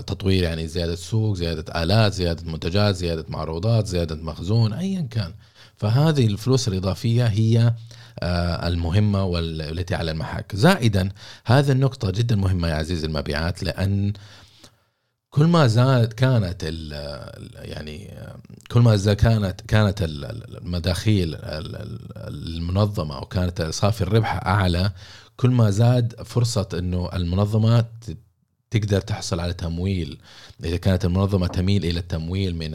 تطوير 0.07 0.43
يعني 0.43 0.67
زيادة 0.67 0.95
سوق 0.95 1.37
زيادة 1.37 1.83
آلات 1.83 2.13
زيادة 2.13 2.53
منتجات 2.53 2.95
زيادة 2.95 3.25
معروضات 3.29 3.87
زيادة 3.87 4.17
مخزون 4.17 4.73
ايا 4.73 5.09
كان. 5.11 5.35
فهذه 5.77 6.27
الفلوس 6.27 6.69
الإضافية 6.69 7.27
هي 7.27 7.75
المهمة 8.69 9.25
والتي 9.25 9.95
على 9.95 10.11
المحك. 10.11 10.57
زائدا 10.57 11.09
هذه 11.45 11.73
النقطة 11.73 12.11
جدا 12.11 12.37
مهمة 12.37 12.69
يا 12.69 12.75
عزيزي 12.75 13.07
المبيعات 13.07 13.63
لأن 13.63 14.13
كل 15.31 15.45
ما 15.47 15.67
زادت 15.67 16.13
كانت 16.13 16.63
يعني 17.55 18.19
كل 18.71 18.81
ما 18.81 19.15
كانت 19.15 19.61
كانت 19.61 19.99
المداخيل 20.03 21.37
المنظمة 22.17 23.19
أو 23.19 23.25
كانت 23.25 23.63
صافي 23.63 24.01
الربح 24.01 24.47
أعلى 24.47 24.93
كل 25.41 25.51
ما 25.51 25.71
زاد 25.71 26.23
فرصة 26.23 26.69
إنه 26.75 27.11
المنظمة 27.13 27.85
تقدر 28.71 29.01
تحصل 29.01 29.41
على 29.41 29.53
تمويل. 29.53 30.19
إذا 30.65 30.77
كانت 30.77 31.05
المنظمة 31.05 31.47
تميل 31.47 31.85
إلى 31.85 32.01
التمويل 32.01 32.57
من 32.57 32.73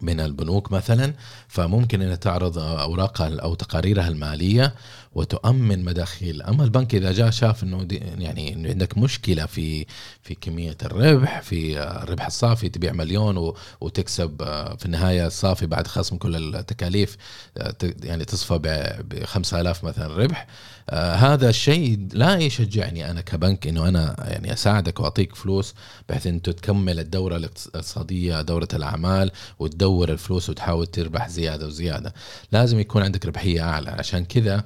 من 0.00 0.20
البنوك 0.20 0.72
مثلا 0.72 1.14
فممكن 1.48 2.02
إنها 2.02 2.16
تعرض 2.16 2.58
أوراقها 2.58 3.40
أو 3.40 3.54
تقاريرها 3.54 4.08
المالية. 4.08 4.74
وتؤمن 5.16 5.84
مداخيل. 5.84 6.42
أما 6.42 6.64
البنك 6.64 6.94
إذا 6.94 7.12
جاء 7.12 7.30
شاف 7.30 7.62
إنه 7.62 7.86
يعني 8.18 8.52
إنه 8.52 8.68
عندك 8.68 8.98
مشكلة 8.98 9.46
في 9.46 9.86
في 10.22 10.34
كمية 10.34 10.76
الربح 10.82 11.40
في 11.40 11.80
الربح 11.80 12.26
الصافي 12.26 12.68
تبيع 12.68 12.92
مليون 12.92 13.54
وتكسب 13.80 14.42
آه، 14.42 14.76
في 14.76 14.86
النهاية 14.86 15.26
الصافي 15.26 15.66
بعد 15.66 15.86
خصم 15.86 16.16
كل 16.16 16.56
التكاليف 16.56 17.16
آه، 17.58 17.74
يعني 18.02 18.24
تصفى 18.24 18.58
ب 18.58 19.24
5000 19.24 19.84
مثلا 19.84 20.16
ربح. 20.16 20.46
آه 20.90 21.14
هذا 21.14 21.48
الشيء 21.48 22.08
لا 22.12 22.38
يشجعني 22.38 23.10
أنا 23.10 23.20
كبنك 23.20 23.66
إنه 23.66 23.88
أنا 23.88 24.16
يعني 24.18 24.52
أساعدك 24.52 25.00
وأعطيك 25.00 25.34
فلوس 25.34 25.74
بحيث 26.08 26.26
أنت 26.26 26.50
تكمل 26.50 26.98
الدورة 26.98 27.36
الاقتصادية 27.36 28.42
دورة 28.42 28.68
الأعمال 28.74 29.30
وتدور 29.58 30.08
الفلوس 30.08 30.50
وتحاول 30.50 30.86
تربح 30.86 31.28
زيادة 31.28 31.66
وزيادة. 31.66 32.14
لازم 32.52 32.80
يكون 32.80 33.02
عندك 33.02 33.26
ربحية 33.26 33.60
أعلى. 33.60 33.90
عشان 33.90 34.24
كذا 34.24 34.64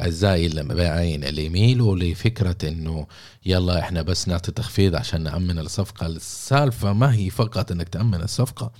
اعزائي 0.00 0.46
المبيعين 0.46 1.24
اللي 1.24 1.44
يميلوا 1.46 1.96
لفكره 1.96 2.68
إنه 2.68 3.06
يلا 3.46 3.78
إحنا 3.78 4.02
بس 4.02 4.28
نعطي 4.28 4.52
تخفيض 4.52 4.94
عشان 4.94 5.22
نأمن 5.22 5.58
الصفقة. 5.58 6.06
السالفة 6.06 6.92
ما 6.92 7.14
هي 7.14 7.30
فقط 7.30 7.72
إنك 7.72 7.88
تأمن 7.88 8.22
الصفقة. 8.22 8.72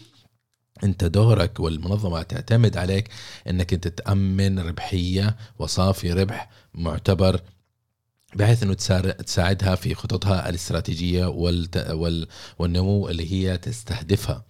أنت 0.84 1.04
دورك 1.04 1.60
والمنظمة 1.60 2.22
تعتمد 2.22 2.76
عليك 2.76 3.08
إنك 3.48 3.72
أنت 3.72 3.88
تأمن 3.88 4.58
ربحية 4.58 5.36
وصافي 5.58 6.12
ربح 6.12 6.50
معتبر 6.74 7.40
بحيث 8.34 8.62
إنه 8.62 8.74
تساعدها 9.12 9.74
في 9.74 9.94
خططها 9.94 10.48
الاستراتيجية 10.48 11.26
والنمو 12.58 13.08
اللي 13.08 13.32
هي 13.32 13.58
تستهدفها. 13.58 14.44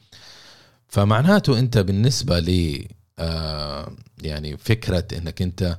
فمعناته 0.88 1.58
أنت 1.58 1.78
بالنسبة 1.78 2.40
ل 2.40 2.84
آه، 3.18 3.92
يعني 4.22 4.56
فكرة 4.56 5.04
إنك 5.18 5.42
أنت 5.42 5.78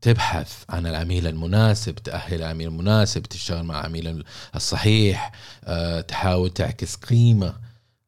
تبحث 0.00 0.64
عن 0.68 0.86
العميل 0.86 1.26
المناسب 1.26 1.94
تأهل 1.94 2.34
العميل 2.34 2.68
المناسب 2.68 3.22
تشتغل 3.22 3.64
مع 3.64 3.80
العميل 3.80 4.24
الصحيح 4.54 5.32
آه، 5.64 6.00
تحاول 6.00 6.50
تعكس 6.50 6.96
قيمة 6.96 7.54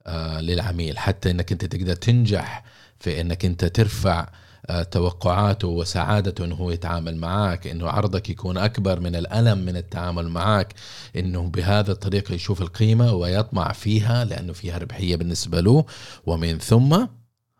آه، 0.07 0.40
للعميل. 0.40 0.99
حتى 0.99 1.31
إنك 1.31 1.52
أنت 1.52 1.64
تقدر 1.64 1.95
تنجح 1.95 2.64
في 3.00 3.21
إنك 3.21 3.45
أنت 3.45 3.64
ترفع 3.64 4.28
آه، 4.66 4.83
توقعاته 4.83 5.69
وسعادته 5.69 6.45
إنه 6.45 6.54
هو 6.54 6.71
يتعامل 6.71 7.16
معك 7.16 7.66
إنه 7.66 7.88
عرضك 7.88 8.31
يكون 8.31 8.59
أكبر 8.59 9.00
من 9.00 9.16
الألم 9.16 9.59
من 9.59 9.76
التعامل 9.76 10.28
معك 10.28 10.75
إنه 11.16 11.42
بهذا 11.49 11.92
الطريقة 11.92 12.35
يشوف 12.35 12.62
القيمة 12.62 13.12
ويطمع 13.12 13.73
فيها 13.73 14.25
لأنه 14.25 14.52
فيها 14.52 14.78
ربحية 14.78 15.16
بالنسبة 15.16 15.61
له. 15.61 15.85
ومن 16.26 16.59
ثم 16.59 17.07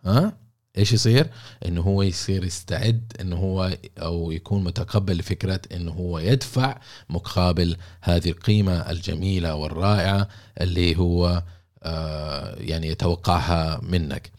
ها؟ 0.05 0.42
إيش 0.79 0.93
يصير؟ 0.93 1.27
إنه 1.67 1.81
هو 1.81 2.03
يصير 2.03 2.45
يستعد 2.45 3.13
إنه 3.21 3.37
هو 3.37 3.77
أو 3.99 4.31
يكون 4.31 4.65
متقبل 4.65 5.17
لفكرة 5.19 5.61
إنه 5.73 5.93
هو 5.93 6.19
يدفع 6.19 6.81
مقابل 7.11 7.77
هذه 8.01 8.31
القيمة 8.31 8.91
الجميلة 8.91 9.55
والرائعة 9.55 10.29
اللي 10.61 10.97
هو 10.99 11.43
آه 11.83 12.55
يعني 12.61 12.89
يتوقعها 12.89 13.81
منك. 13.83 14.31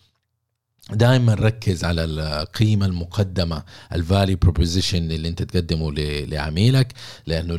دائما 0.92 1.34
ركز 1.34 1.84
على 1.84 2.04
القيمة 2.04 2.86
المقدمة 2.86 3.64
الفالي 3.94 4.36
بروبوزيشن 4.36 5.12
اللي 5.12 5.28
انت 5.28 5.44
تقدمه 5.44 5.92
لعميلك 6.26 6.94
لأنه 7.28 7.56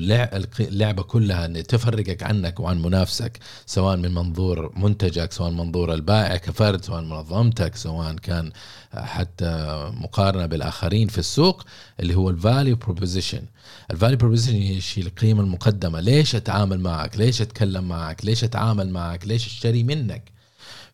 اللعبة 0.60 1.02
كلها 1.02 1.46
إن 1.46 1.66
تفرقك 1.66 2.22
عنك 2.22 2.60
وعن 2.60 2.82
منافسك 2.82 3.38
سواء 3.66 3.96
من 3.96 4.14
منظور 4.14 4.72
منتجك 4.76 5.32
سواء 5.32 5.50
من 5.50 5.56
منظور 5.56 5.94
البائع 5.94 6.36
كفرد 6.36 6.84
سواء 6.84 7.00
منظمتك 7.02 7.76
سواء 7.76 8.14
كان 8.14 8.52
حتى 8.94 9.74
مقارنة 9.94 10.46
بالآخرين 10.46 11.08
في 11.08 11.18
السوق 11.18 11.64
اللي 12.00 12.14
هو 12.14 12.30
ال 12.30 12.38
value 12.38 12.74
proposition 12.74 13.42
ال 13.90 13.95
value 13.95 14.16
proposition 14.16 14.58
هي 14.58 15.06
القيمة 15.06 15.40
المقدمة. 15.40 16.00
ليش 16.00 16.34
أتعامل 16.34 16.80
معك؟ 16.80 17.18
ليش 17.18 17.42
أتكلم 17.42 17.88
معك؟ 17.88 18.24
ليش 18.24 18.44
أتعامل 18.44 18.90
معك؟ 18.90 19.26
ليش 19.26 19.46
أشتري 19.46 19.82
منك؟ 19.82 20.33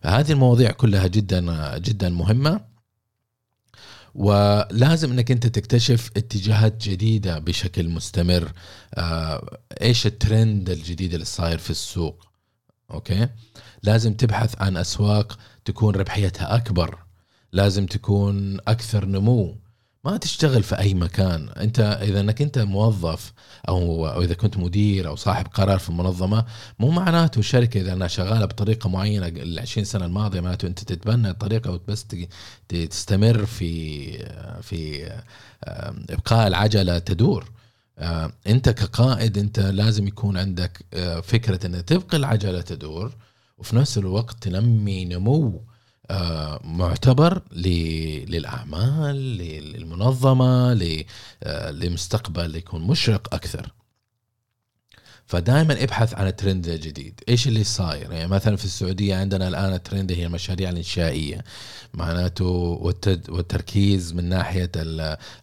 فهذه 0.01 0.31
المواضيع 0.31 0.71
كلها 0.71 1.07
جدا 1.07 1.77
جدا 1.77 2.09
مهمة. 2.09 2.71
ولازم 4.15 5.11
إنك 5.11 5.31
أنت 5.31 5.47
تكتشف 5.47 6.11
اتجاهات 6.17 6.89
جديدة 6.89 7.39
بشكل 7.39 7.89
مستمر. 7.89 8.51
آه، 8.93 9.59
إيش 9.81 10.05
الترند 10.05 10.69
الجديد 10.69 11.13
اللي 11.13 11.25
صاير 11.25 11.57
في 11.57 11.69
السوق؟ 11.69 12.25
أوكي؟ 12.91 13.27
لازم 13.83 14.13
تبحث 14.13 14.61
عن 14.61 14.77
أسواق 14.77 15.39
تكون 15.65 15.95
ربحيتها 15.95 16.55
أكبر. 16.55 16.97
لازم 17.51 17.85
تكون 17.85 18.57
أكثر 18.67 19.05
نمو. 19.05 19.60
ما 20.03 20.17
تشتغل 20.17 20.63
في 20.63 20.79
أي 20.79 20.93
مكان. 20.93 21.49
أنت 21.49 21.79
إذا 21.79 22.19
إنك 22.19 22.41
أنت 22.41 22.59
موظف 22.59 23.33
أو 23.67 24.21
إذا 24.21 24.33
كنت 24.33 24.57
مدير 24.57 25.07
أو 25.07 25.15
صاحب 25.15 25.47
قرار 25.47 25.79
في 25.79 25.89
المنظمة 25.89 26.45
مو 26.79 26.91
معناته 26.91 27.39
الشركة 27.39 27.81
إذا 27.81 27.93
أنها 27.93 28.07
شغالة 28.07 28.45
بطريقة 28.45 28.89
معينة 28.89 29.27
ال 29.27 29.59
20 29.59 29.85
سنة 29.85 30.05
الماضية 30.05 30.39
معناته 30.39 30.67
أنت 30.67 30.79
تتبنى 30.79 31.29
الطريقة 31.29 31.71
وبس 31.71 32.05
تستمر 32.67 33.45
في 33.45 34.11
في 34.61 35.11
إبقاء 36.09 36.47
العجلة 36.47 36.99
تدور. 36.99 37.51
أنت 38.47 38.69
كقائد 38.69 39.37
أنت 39.37 39.59
لازم 39.59 40.07
يكون 40.07 40.37
عندك 40.37 40.85
فكرة 41.23 41.67
إن 41.67 41.85
تبقي 41.85 42.17
العجلة 42.17 42.61
تدور 42.61 43.15
وفي 43.57 43.75
نفس 43.75 43.97
الوقت 43.97 44.43
تنمي 44.43 45.05
نمو 45.05 45.61
معتبر 46.63 47.41
للأعمال 47.51 49.15
للمنظمة 49.15 50.73
لمستقبل 51.71 52.55
يكون 52.55 52.81
مشرق 52.81 53.33
أكثر. 53.33 53.71
فدائما 55.31 55.83
ابحث 55.83 56.13
عن 56.13 56.27
الترند 56.27 56.67
الجديد 56.67 57.19
إيش 57.29 57.47
اللي 57.47 57.63
صاير؟ 57.63 58.11
يعني 58.11 58.27
مثلا 58.27 58.55
في 58.55 58.65
السعودية 58.65 59.15
عندنا 59.15 59.47
الآن 59.47 59.73
الترند 59.73 60.11
هي 60.11 60.25
المشاريع 60.25 60.69
الإنشائية. 60.69 61.43
معناته 61.93 62.45
والتركيز 63.29 64.13
من 64.13 64.29
ناحية 64.29 64.71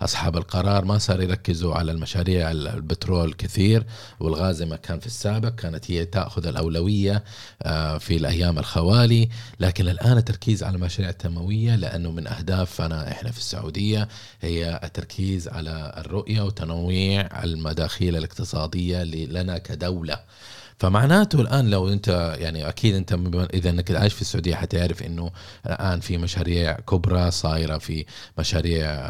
أصحاب 0.03 0.37
القرار 0.37 0.85
ما 0.85 0.99
صار 0.99 1.23
يركزوا 1.23 1.75
على 1.75 1.93
المشاريع 1.93 2.51
البترول 2.51 3.33
كثير 3.33 3.87
والغاز 4.21 4.63
ما 4.63 4.77
كان 4.77 4.99
في 5.01 5.07
السابق 5.07 5.49
كانت 5.49 5.91
هي 5.91 6.05
تأخذ 6.05 6.47
الأولوية 6.47 7.25
آه، 7.63 7.99
في 7.99 8.17
الأيام 8.17 8.59
الخوالي. 8.59 9.29
لكن 9.61 9.89
الآن 9.89 10.17
التركيز 10.17 10.63
على 10.63 10.77
المشاريع 10.77 11.11
التنموية 11.11 11.77
لأنه 11.77 12.11
من 12.11 12.27
أهدافنا 12.27 13.11
إحنا 13.11 13.31
في 13.31 13.39
السعودية 13.39 14.09
هي 14.41 14.81
التركيز 14.85 15.49
على 15.49 15.95
الرؤية 15.97 16.43
وتنويع 16.43 17.45
المداخيل 17.45 18.17
الاقتصادية 18.17 19.03
لنا 19.03 19.59
كدوله 19.79 20.21
فمعناته 20.79 21.41
الآن 21.41 21.71
لو 21.71 21.89
أنت 21.89 22.37
يعني 22.39 22.69
أكيد 22.69 22.95
أنت 22.95 23.13
إذا 23.55 23.71
أنك 23.71 23.91
عايش 23.91 24.15
في 24.15 24.21
السعودية 24.21 24.55
حتعرف 24.55 25.03
إنه 25.03 25.31
الآن 25.67 26.01
في 26.01 26.19
مشاريع 26.19 26.73
كبرى 26.73 27.31
صايرة 27.31 27.79
في 27.79 28.05
مشاريع 28.39 29.09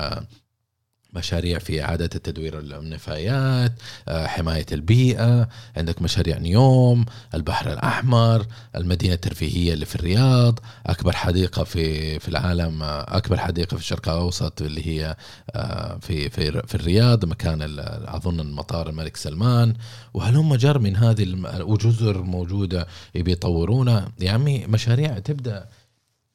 مشاريع 1.12 1.58
في 1.58 1.82
إعادة 1.82 2.10
التدوير 2.14 2.58
النفايات 2.58 3.72
آه، 4.08 4.26
حماية 4.26 4.66
البيئة 4.72 5.48
عندك 5.76 6.02
مشاريع 6.02 6.38
نيوم 6.38 7.04
البحر 7.34 7.72
الأحمر 7.72 8.46
المدينة 8.76 9.14
الترفيهية 9.14 9.74
اللي 9.74 9.84
في 9.86 9.94
الرياض 9.94 10.60
أكبر 10.86 11.12
حديقة 11.12 11.64
في 11.64 12.18
في 12.18 12.28
العالم 12.28 12.82
آه، 12.82 13.16
أكبر 13.16 13.36
حديقة 13.38 13.74
في 13.74 13.80
الشرق 13.80 14.08
الأوسط 14.08 14.62
اللي 14.62 14.86
هي 14.86 15.16
آه، 15.50 15.98
في 15.98 16.30
في 16.30 16.62
في 16.66 16.74
الرياض 16.74 17.24
مكان 17.24 17.78
أظن 18.06 18.40
المطار 18.40 18.88
الملك 18.88 19.16
سلمان. 19.16 19.74
وهلم 20.14 20.54
جر 20.54 20.78
من 20.78 20.96
هذه 20.96 21.26
وجزر 21.60 22.22
موجودة 22.22 22.86
بيطورونها 23.14 24.12
يعني 24.20 24.66
مشاريع 24.66 25.18
تبدأ 25.18 25.68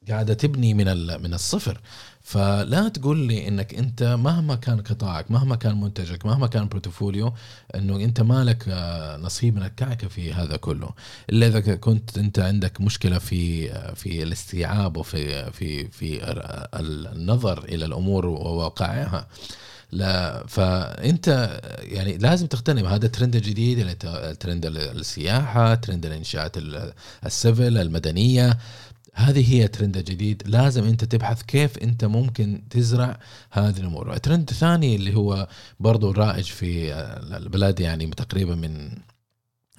قاعدة 0.08 0.34
تبني 0.34 0.74
من 0.74 0.86
من 1.22 1.34
الصفر. 1.34 1.80
فلا 2.24 2.88
تقول 2.88 3.18
لي 3.18 3.48
إنك 3.48 3.74
أنت 3.74 4.02
مهما 4.02 4.54
كان 4.54 4.80
قطاعك 4.80 5.30
مهما 5.30 5.56
كان 5.56 5.80
منتجك 5.80 6.26
مهما 6.26 6.46
كان 6.46 6.68
بروتوفوليو 6.68 7.32
إنه 7.74 7.96
أنت 7.96 8.20
مالك 8.20 8.64
آه، 8.68 9.16
نصيب 9.16 9.56
من 9.56 9.62
الكعكه 9.62 10.08
في 10.08 10.32
هذا 10.32 10.56
كله. 10.56 10.90
إلا 11.30 11.46
إذا 11.46 11.74
كنت 11.74 12.18
أنت 12.18 12.38
عندك 12.38 12.80
مشكلة 12.80 13.18
في 13.18 13.72
آه، 13.72 13.94
في 13.94 14.22
الاستيعاب 14.22 14.96
وفي 14.96 15.52
في 15.52 15.88
في 15.88 16.20
النظر 16.74 17.64
إلى 17.64 17.84
الأمور 17.84 18.26
وواقعها. 18.26 19.26
لا 19.92 20.46
فأنت 20.46 21.60
يعني 21.78 22.18
لازم 22.18 22.46
تقتنع 22.46 22.82
بهذا 22.82 23.06
الترند 23.06 23.36
الجديد 23.36 23.98
ترند 24.40 24.66
السياحة 24.66 25.74
ترند 25.74 26.06
الإنشاءات 26.06 26.56
ال 27.26 27.35
civil 27.35 27.78
المدنية. 27.78 28.58
هذه 29.14 29.54
هي 29.54 29.68
ترند 29.68 29.98
جديد. 29.98 30.42
لازم 30.46 30.84
أنت 30.84 31.04
تبحث 31.04 31.42
كيف 31.42 31.78
أنت 31.78 32.04
ممكن 32.04 32.62
تزرع 32.70 33.18
هذه 33.50 33.80
الأمور. 33.80 34.16
ترند 34.16 34.50
ثاني 34.50 34.96
اللي 34.96 35.16
هو 35.16 35.48
برضو 35.80 36.10
رائج 36.10 36.44
في 36.44 36.94
البلاد 37.36 37.80
يعني 37.80 38.06
تقريبا 38.06 38.54
من 38.54 38.90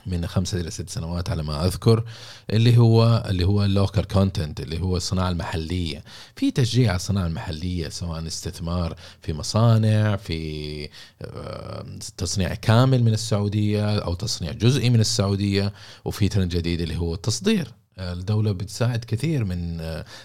من 0.05 0.27
خمسة 0.27 0.61
إلى 0.61 0.71
ست 0.71 0.89
سنوات 0.89 1.29
على 1.29 1.43
ما 1.43 1.65
أذكر 1.65 2.03
اللي 2.49 2.77
هو 2.77 3.23
اللي 3.29 3.45
هو 3.45 3.65
ال 3.65 3.72
local 3.72 4.07
content 4.07 4.59
اللي 4.59 4.79
هو 4.81 4.97
الصناعة 4.97 5.29
المحلية. 5.29 6.03
في 6.35 6.51
تشجيع 6.51 6.89
على 6.89 6.95
الصناعة 6.95 7.27
المحلية 7.27 7.89
سواء 7.89 8.27
استثمار 8.27 8.95
في 9.21 9.33
مصانع 9.33 10.15
في 10.15 10.89
آه، 11.21 11.85
تصنيع 12.17 12.55
كامل 12.55 13.03
من 13.03 13.13
السعودية 13.13 13.99
أو 13.99 14.13
تصنيع 14.13 14.51
جزئي 14.51 14.89
من 14.89 14.99
السعودية 14.99 15.73
وفي 16.05 16.29
ترند 16.29 16.49
جديد 16.49 16.81
اللي 16.81 16.97
هو 16.97 17.13
التصدير. 17.13 17.84
الدولة 17.99 18.51
بتساعد 18.51 19.05
كثير 19.05 19.43
من 19.43 19.81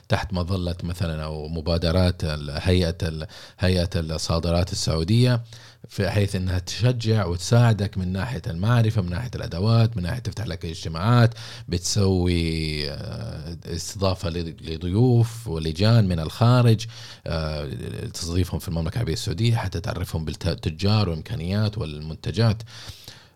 تحت 0.09 0.33
مظلة 0.33 0.77
مثلا 0.83 1.25
أو 1.25 1.49
مبادرات 1.49 2.25
هيئة 2.49 3.27
هيئة 3.59 3.91
الصادرات 3.97 4.73
السعودية 4.73 5.43
في 5.89 6.11
حيث 6.11 6.37
إنها 6.37 6.59
تشجع 6.59 7.27
وتساعدك 7.27 7.99
من 7.99 8.13
ناحية 8.13 8.43
المعرفة 8.47 9.03
من 9.03 9.11
ناحية 9.11 9.31
الأدوات 9.35 9.97
من 9.97 10.03
ناحية 10.03 10.19
تفتح 10.19 10.47
لك 10.47 10.65
اجتماعات 10.65 11.35
بتسوي 11.69 12.91
آه، 12.91 13.57
استضافة 13.67 14.29
لضيوف 14.31 15.49
ولجان 15.49 16.09
من 16.09 16.21
الخارج 16.21 16.87
آه، 17.27 17.67
تستضيفهم 18.15 18.61
في 18.61 18.69
المملكة 18.69 18.95
العربية 18.95 19.13
السعودية 19.13 19.57
حتى 19.57 19.81
تعرفهم 19.81 20.25
بالتجار 20.25 21.09
والإمكانيات 21.09 21.79
والمنتجات. 21.79 22.63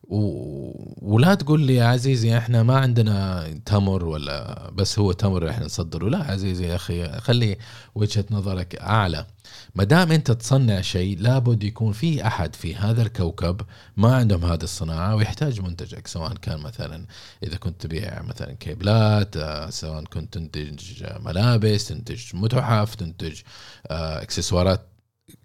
ولا 0.09 1.35
تقول 1.35 1.61
لي 1.61 1.75
يا 1.75 1.85
عزيزي 1.85 2.39
إحنا 2.39 2.63
ما 2.63 2.79
عندنا 2.79 3.47
تمر 3.67 4.05
ولا 4.05 4.71
بس 4.71 4.99
هو 4.99 5.13
تمر 5.13 5.51
إحنا 5.51 5.65
نصدره. 5.65 6.09
لا 6.09 6.19
عزيزي 6.25 6.67
يا 6.67 6.75
أخي 6.75 7.21
خلي 7.21 7.57
وجهة 7.95 8.25
نظرك 8.31 8.77
أعلى. 8.77 9.27
ما 9.75 9.85
دام 9.85 10.13
أنت 10.13 10.31
تصنع 10.31 10.81
شيء 10.81 11.19
لابد 11.19 11.65
يكون 11.65 11.93
في 11.93 12.27
أحد 12.27 12.57
في 12.57 12.77
هذا 12.77 13.03
الكوكب 13.03 13.61
ما 13.97 14.15
عندهم 14.17 14.45
هذه 14.45 14.63
الصناعة 14.63 15.15
ويحتاج 15.15 15.61
منتجك 15.61 16.07
سواء 16.07 16.35
كان 16.35 16.61
مثلا 16.61 17.07
إذا 17.43 17.57
كنت 17.57 17.83
تبيع 17.83 18.23
مثلا 18.23 18.53
كيبلات 18.53 19.37
آه، 19.37 19.71
سواء 19.71 20.05
كنت 20.05 20.35
تنتج 20.35 21.05
ملابس 21.25 21.89
تنتج 21.89 22.23
متحف 22.35 22.95
تنتج 22.95 23.41
آه، 23.87 24.23
إكسسوارات 24.23 24.94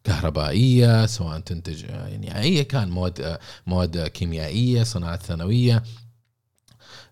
كهربائية 0.03 1.05
سواء 1.05 1.39
تنتج 1.39 1.83
يعني 1.83 2.39
أي 2.39 2.63
كان 2.63 2.89
مواد 2.89 3.37
مواد 3.67 4.07
كيميائية 4.07 4.83
صناعات 4.83 5.23
ثانوية 5.23 5.83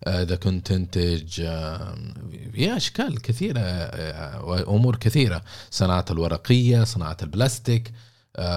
آه، 0.04 0.22
إذا 0.22 0.36
كنت 0.36 0.66
تنتج 0.66 1.32
في 2.52 2.76
أشكال 2.76 3.22
كثيرة 3.22 3.60
وامور 4.44 4.96
كثيرة. 4.96 5.42
صناعة 5.70 6.04
الورقية 6.10 6.84
صناعة 6.84 7.16
البلاستيك 7.22 7.92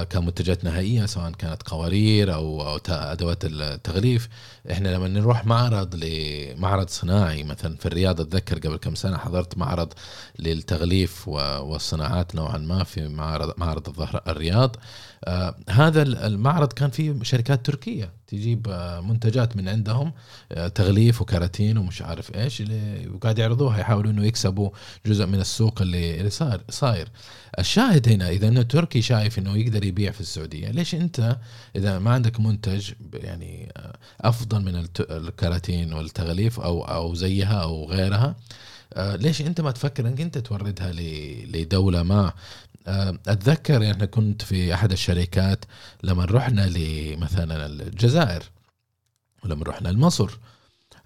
كمنتجات 0.09 0.63
نهائية 0.63 1.05
سواء 1.05 1.31
كانت 1.31 1.63
قوارير 1.63 2.33
أو 2.33 2.77
أدوات 2.89 3.45
التغليف. 3.45 4.29
إحنا 4.71 4.89
لما 4.89 5.07
نروح 5.07 5.45
معرض 5.45 5.95
لمعرض 5.95 6.89
صناعي 6.89 7.43
مثلا 7.43 7.77
في 7.77 7.85
الرياض 7.85 8.21
أتذكر 8.21 8.59
قبل 8.59 8.77
كم 8.77 8.95
سنة 8.95 9.17
حضرت 9.17 9.57
معرض 9.57 9.93
للتغليف 10.39 11.27
والصناعات 11.27 12.35
نوعا 12.35 12.57
ما 12.57 12.83
في 12.83 13.07
معرض 13.07 13.53
معرض 13.57 13.87
الظهر 13.87 14.21
الرياض. 14.27 14.75
آه 15.23 15.55
هذا 15.69 16.01
المعرض 16.01 16.73
كان 16.73 16.89
فيه 16.89 17.23
شركات 17.23 17.65
تركية 17.65 18.11
تجيب 18.27 18.67
آه 18.69 19.01
منتجات 19.01 19.57
من 19.57 19.69
عندهم 19.69 20.13
آه 20.51 20.67
تغليف 20.67 21.21
وكراتين 21.21 21.77
ومش 21.77 22.01
عارف 22.01 22.35
إيش 22.35 22.63
وقاعد 23.13 23.39
يعرضوها 23.39 23.79
يحاولوا 23.79 24.11
إنه 24.11 24.25
يكسبوا 24.25 24.69
جزء 25.05 25.25
من 25.25 25.39
السوق 25.39 25.81
اللي 25.81 26.17
اللي 26.19 26.29
صار 26.29 26.61
صاير. 26.69 27.07
الشاهد 27.59 28.09
هنا 28.09 28.29
إذا 28.29 28.47
إنه 28.47 28.61
تركي 28.61 29.01
شايف 29.01 29.39
إنه 29.39 29.57
يقدر 29.57 29.85
يبيع 29.85 30.11
في 30.11 30.21
السعودية 30.21 30.71
ليش 30.71 30.95
أنت 30.95 31.37
إذا 31.75 31.99
ما 31.99 32.11
عندك 32.11 32.39
منتج 32.39 32.91
يعني 33.13 33.71
آه، 33.77 33.93
أفضل 34.51 34.65
من 34.65 34.87
الكراتين 34.99 35.93
والتغليف 35.93 36.59
أو 36.59 36.83
أو 36.83 37.13
زيها 37.15 37.61
أو 37.61 37.89
غيرها. 37.89 38.35
آه، 38.93 39.15
ليش 39.15 39.41
أنت 39.41 39.61
ما 39.61 39.71
تفكر 39.71 40.07
إنك 40.07 40.21
أنت 40.21 40.37
توردها 40.37 40.91
لدولة 41.45 42.03
ما؟ 42.03 42.33
آه، 42.87 43.19
أتذكر 43.27 43.81
يعني 43.81 44.07
كنت 44.07 44.41
في 44.41 44.73
أحد 44.73 44.91
الشركات 44.91 45.65
لما 46.03 46.25
رحنا 46.25 46.69
لمثلا 46.69 47.65
الجزائر 47.65 48.43
ولما 49.43 49.63
رحنا 49.63 49.89
لمصر. 49.89 50.37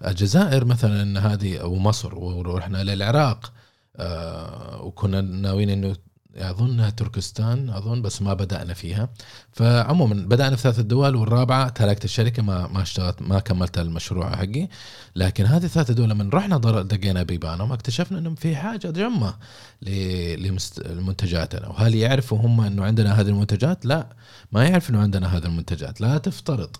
الجزائر 0.06 0.64
مثلا 0.64 1.32
هذه 1.32 1.56
أو 1.58 1.74
مصر 1.76 2.14
ورحنا 2.14 2.84
للعراق. 2.84 3.52
آه، 3.96 4.82
وكنا 4.82 5.20
ناويين 5.20 5.70
إنه 5.70 5.96
اظنها 6.36 6.90
تركستان 6.90 7.70
أظن 7.70 8.02
بس 8.02 8.22
ما 8.22 8.34
بدأنا 8.34 8.74
فيها. 8.74 9.08
فعموما 9.52 10.14
بدأنا 10.14 10.56
في 10.56 10.62
ثلاث 10.62 10.80
دول 10.80 11.16
والرابعة 11.16 11.68
تركت 11.68 12.04
الشركة 12.04 12.42
ما 12.42 12.66
ما 12.66 12.82
اشتغلت 12.82 13.22
ما 13.22 13.38
كملت 13.38 13.78
المشروع 13.78 14.36
حقي. 14.36 14.68
لكن 15.16 15.46
هذه 15.46 15.64
الثلاث 15.64 15.90
دول 15.90 16.10
لما 16.10 16.30
رحنا 16.34 16.58
دقينا 16.82 17.22
بيبانهم 17.22 17.72
اكتشفنا 17.72 18.18
انه 18.18 18.34
في 18.34 18.56
حاجة 18.56 18.88
جمة 18.88 19.34
لمنتجاتنا. 19.82 21.68
وهل 21.68 21.94
يعرفوا 21.94 22.38
هم 22.38 22.60
إنه 22.60 22.84
عندنا 22.84 23.20
هذه 23.20 23.28
المنتجات؟ 23.28 23.86
لا. 23.86 24.06
ما 24.52 24.64
يعرف 24.64 24.90
إنه 24.90 25.00
عندنا 25.00 25.36
هذه 25.36 25.44
المنتجات. 25.44 26.00
لا 26.00 26.18
تفترض. 26.18 26.76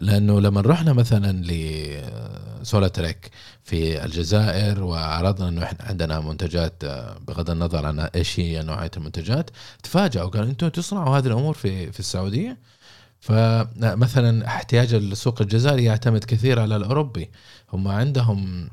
لأنه 0.00 0.40
لما 0.40 0.60
رحنا 0.60 0.92
مثلا 0.92 1.42
لسولاتريك 2.62 3.30
في 3.64 4.04
الجزائر 4.04 4.82
وعرضنا 4.82 5.48
إنه 5.48 5.62
إحنا 5.62 5.84
عندنا 5.84 6.20
منتجات 6.20 6.84
آه، 6.84 7.18
بغض 7.28 7.50
النظر 7.50 7.86
عن 7.86 8.00
إيش 8.00 8.40
هي 8.40 8.62
نوعية 8.62 8.90
المنتجات 8.96 9.50
تفاجئوا 9.82 10.28
قالوا 10.28 10.50
أنتم 10.50 10.68
تصنعوا 10.68 11.18
هذه 11.18 11.26
الأمور 11.26 11.54
في 11.54 11.92
في 11.92 12.00
السعودية؟ 12.00 12.58
فمثلا 13.20 14.46
احتياج 14.46 14.94
السوق 14.94 15.42
الجزائري 15.42 15.84
يعتمد 15.84 16.24
كثير 16.24 16.60
على 16.60 16.76
الأوروبي. 16.76 17.30
هم 17.72 17.88
عندهم 17.88 18.68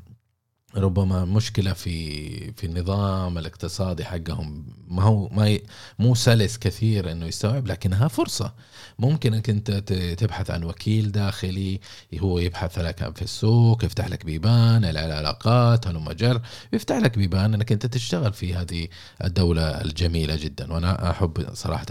ربما 0.76 1.24
مشكلة 1.24 1.72
في 1.72 2.52
في 2.52 2.66
النظام 2.66 3.38
الاقتصادي 3.38 4.04
حقهم. 4.04 4.66
ما 4.88 5.02
هو 5.02 5.28
ما 5.28 5.58
مو 5.98 6.14
سلس 6.14 6.58
كثير 6.58 7.12
إنه 7.12 7.26
يستوعب 7.26 7.66
لكنها 7.66 8.08
فرصة. 8.08 8.54
ممكن 8.98 9.34
إنك 9.34 9.50
أنت 9.50 9.70
تبحث 10.18 10.50
عن 10.50 10.64
وكيل 10.64 11.12
داخلي 11.12 11.80
هو 12.18 12.38
يبحث 12.38 12.78
لك 12.78 13.16
في 13.16 13.22
السوق 13.22 13.84
يفتح 13.84 14.08
لك 14.08 14.24
بيبان 14.24 14.84
العلاقات 14.84 15.86
هلم 15.86 16.12
جر 16.12 16.40
يفتح 16.72 16.96
لك 16.96 17.18
بيبان 17.18 17.54
إنك 17.54 17.72
أنت 17.72 17.86
تشتغل 17.86 18.32
في 18.32 18.54
هذه 18.54 18.88
الدولة 19.24 19.62
الجميلة 19.62 20.36
جدا. 20.36 20.72
وأنا 20.72 21.10
أحب 21.10 21.54
صراحة 21.54 21.86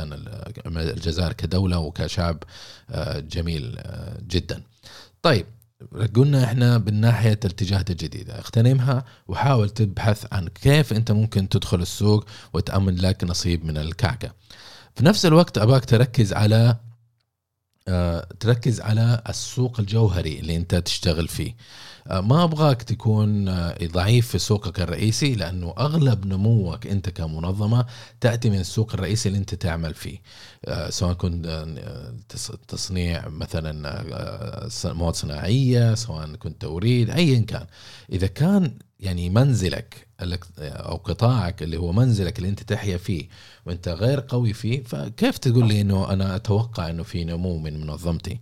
الجزائر 0.67 1.33
كدولة 1.33 1.79
وكشعب 1.79 2.43
آه، 2.89 3.19
جميل 3.19 3.75
آه، 3.79 4.17
جدا. 4.27 4.61
طيب 5.21 5.45
قلنا 6.15 6.43
إحنا 6.43 6.77
بالناحية 6.77 7.39
الاتجاهات 7.45 7.91
الجديدة. 7.91 8.37
اغتنمها 8.39 9.05
وحاول 9.27 9.69
تبحث 9.69 10.25
عن 10.33 10.47
كيف 10.47 10.93
أنت 10.93 11.11
ممكن 11.11 11.49
تدخل 11.49 11.81
السوق 11.81 12.25
وتأمن 12.53 12.95
لك 12.95 13.23
نصيب 13.23 13.65
من 13.65 13.77
الكعكة. 13.77 14.31
في 14.95 15.05
نفس 15.05 15.25
الوقت 15.25 15.57
أباك 15.57 15.85
تركز 15.85 16.33
على 16.33 16.75
تركز 18.39 18.81
على 18.81 19.21
السوق 19.29 19.79
الجوهري 19.79 20.39
اللي 20.39 20.55
انت 20.55 20.75
تشتغل 20.75 21.27
فيه. 21.27 21.55
آه، 22.07 22.21
ما 22.21 22.43
أبغاك 22.43 22.83
تكون 22.83 23.47
آه، 23.47 23.77
ضعيف 23.83 24.27
في 24.27 24.39
سوقك 24.39 24.79
الرئيسي 24.79 25.35
لأنه 25.35 25.73
أغلب 25.77 26.25
نموك 26.25 26.87
أنت 26.87 27.09
كمنظمة 27.09 27.85
تأتي 28.21 28.49
من 28.49 28.59
السوق 28.59 28.93
الرئيسي 28.93 29.29
اللي 29.29 29.39
انت 29.39 29.55
تعمل 29.55 29.93
فيه. 29.93 30.21
سواء 30.89 31.13
كنت 31.13 31.65
تصنيع 32.67 33.27
مثلا 33.27 34.03
مواد 34.85 35.13
صناعية 35.15 35.95
سواء 35.95 36.35
كنت 36.35 36.61
توريد 36.61 37.09
ايا 37.09 37.39
كان. 37.39 37.65
إذا 38.11 38.27
كان 38.27 38.77
يعني 38.99 39.29
منزلك 39.29 40.07
أو 40.59 40.95
قطاعك 40.95 41.63
اللي 41.63 41.77
هو 41.77 41.91
منزلك 41.91 42.37
اللي 42.37 42.49
أنت 42.49 42.63
تحيا 42.63 42.97
فيه 42.97 43.27
وأنت 43.65 43.87
غير 43.89 44.19
قوي 44.19 44.53
فيه 44.53 44.83
فكيف 44.83 45.37
تقول 45.37 45.67
لي 45.67 45.81
إنه 45.81 46.13
أنا 46.13 46.35
أتوقع 46.35 46.89
إنه 46.89 47.03
في 47.03 47.23
نمو 47.23 47.57
من 47.57 47.81
منظمتي؟ 47.81 48.39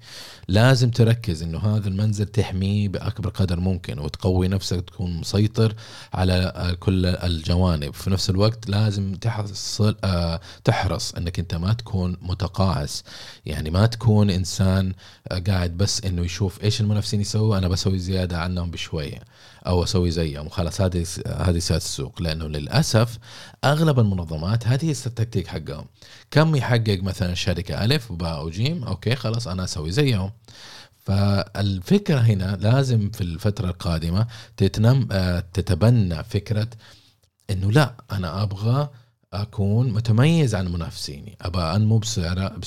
لازم 0.47 0.89
تركز 0.89 1.43
إنه 1.43 1.59
هذا 1.59 1.87
المنزل 1.87 2.25
تحميه 2.25 2.89
بأكبر 2.89 3.29
قدر 3.29 3.59
ممكن 3.59 3.99
وتقوي 3.99 4.47
نفسك 4.47 4.81
تكون 4.81 5.17
مسيطر 5.17 5.75
على 6.13 6.75
كل 6.79 7.05
الجوانب. 7.05 7.93
في 7.93 8.09
نفس 8.09 8.29
الوقت 8.29 8.69
لازم 8.69 9.15
تحرص 9.15 9.81
آه، 10.03 10.39
تحرص 10.63 11.15
إنك 11.15 11.39
أنت 11.39 11.55
ما 11.55 11.73
تكون 11.73 12.17
متقاعس. 12.21 13.03
يعني 13.45 13.69
ما 13.69 13.85
تكون 13.85 14.29
إنسان 14.29 14.93
قاعد 15.47 15.77
بس 15.77 16.05
إنه 16.05 16.21
يشوف 16.21 16.63
إيش 16.63 16.81
المنافسين 16.81 17.21
يسووا 17.21 17.57
أنا 17.57 17.67
بسوي 17.67 17.99
زيادة 17.99 18.37
عنهم 18.37 18.71
بشوية 18.71 19.19
أو 19.67 19.83
أسوي 19.83 20.11
زيهم. 20.11 20.45
وخلاص 20.45 20.81
هذه 20.81 21.05
هذه 21.27 21.57
سياسه 21.63 21.75
السوق 21.85 22.21
لأنه 22.21 22.47
للأسف 22.47 23.17
أغلب 23.63 23.99
المنظمات 23.99 24.67
هذه 24.67 24.91
التكتيك 24.91 25.47
حقهم. 25.47 25.85
كم 26.31 26.55
يحقق 26.55 26.99
مثلا 27.03 27.33
شركة 27.33 27.85
ألف 27.85 28.11
وباء 28.11 28.45
وجيم 28.45 28.83
أوكي 28.83 29.15
خلاص 29.15 29.47
أنا 29.47 29.63
أسوي 29.63 29.91
زيهم. 29.91 30.31
فالفكرة 31.05 32.19
هنا 32.19 32.57
لازم 32.61 33.09
في 33.09 33.21
الفترة 33.21 33.67
القادمة 33.67 34.27
تتنم 34.57 35.07
آه، 35.11 35.43
تتبنى 35.53 36.23
فكرة 36.23 36.67
إنه 37.49 37.71
لا 37.71 37.95
أنا 38.11 38.43
أبغى 38.43 38.89
أكون 39.33 39.91
متميز 39.93 40.55
عن 40.55 40.67
منافسيني. 40.67 41.37
ابى 41.41 41.59
انمو 41.59 41.97
بسرعة 41.99 42.57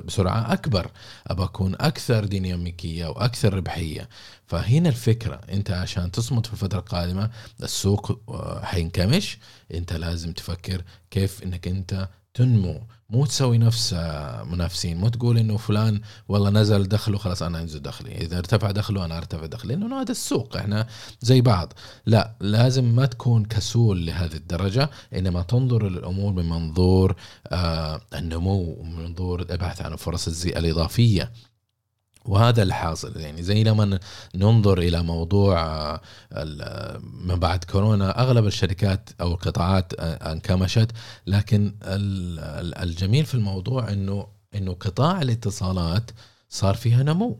بسرعة 0.00 0.52
أكبر. 0.52 0.90
ابى 1.26 1.44
أكون 1.44 1.74
أكثر 1.80 2.24
ديناميكية 2.24 3.06
وأكثر 3.06 3.54
ربحية. 3.54 4.08
فهنا 4.46 4.88
الفكرة. 4.88 5.40
أنت 5.52 5.70
عشان 5.70 6.10
تصمد 6.10 6.46
في 6.46 6.52
الفترة 6.52 6.78
القادمة 6.78 7.30
السوق 7.62 8.20
آه، 8.28 8.64
حينكمش. 8.64 9.38
أنت 9.74 9.92
لازم 9.92 10.32
تفكر 10.32 10.82
كيف 11.10 11.42
إنك 11.42 11.68
أنت 11.68 12.08
تنمو. 12.34 12.80
مو 13.10 13.26
تسوي 13.26 13.58
نفس 13.58 13.92
آه، 13.92 14.42
منافسين. 14.42 14.96
مو 14.96 15.08
تقول 15.08 15.38
إنه 15.38 15.56
فلان 15.56 16.00
والله 16.28 16.50
نزل 16.50 16.88
دخله 16.88 17.18
خلاص 17.18 17.42
أنا 17.42 17.60
أنزل 17.60 17.82
دخلي. 17.82 18.14
إذا 18.14 18.38
ارتفع 18.38 18.70
دخله 18.70 19.04
أنا 19.04 19.18
ارتفع 19.18 19.46
دخلي. 19.46 19.74
لأنه 19.76 20.00
هذا 20.00 20.10
السوق. 20.10 20.56
إحنا 20.56 20.86
زي 21.20 21.40
بعض. 21.40 21.72
لا 22.06 22.34
لازم 22.40 22.84
ما 22.84 23.06
تكون 23.06 23.44
كسول 23.44 24.06
لهذه 24.06 24.34
الدرجة. 24.34 24.90
إنما 25.14 25.42
تنظر 25.42 25.88
للأمور 25.88 26.32
من 26.32 26.48
منظور 26.48 27.16
آه 27.46 28.00
النمو 28.14 28.76
ومن 28.80 29.04
منظور 29.04 29.46
عن 29.80 29.92
الفرص 29.92 30.44
الإضافية. 30.46 31.32
وهذا 32.24 32.62
اللي 32.62 32.74
حاصل 32.74 33.20
يعني 33.20 33.42
زي 33.42 33.64
لما 33.64 33.98
ننظر 34.34 34.78
إلى 34.78 35.02
موضوع 35.02 35.60
آه، 36.32 36.98
من 37.02 37.36
بعد 37.36 37.64
كورونا 37.64 38.20
أغلب 38.22 38.46
الشركات 38.46 39.10
أو 39.20 39.32
القطاعات 39.32 39.92
آه، 39.98 40.32
أنكمشت. 40.32 40.88
لكن 41.26 41.74
الجميل 42.82 43.24
في 43.26 43.34
الموضوع 43.34 43.92
إنه 43.92 44.26
إنه 44.54 44.72
قطاع 44.72 45.22
الاتصالات 45.22 46.10
صار 46.48 46.74
فيها 46.74 47.02
نمو. 47.02 47.38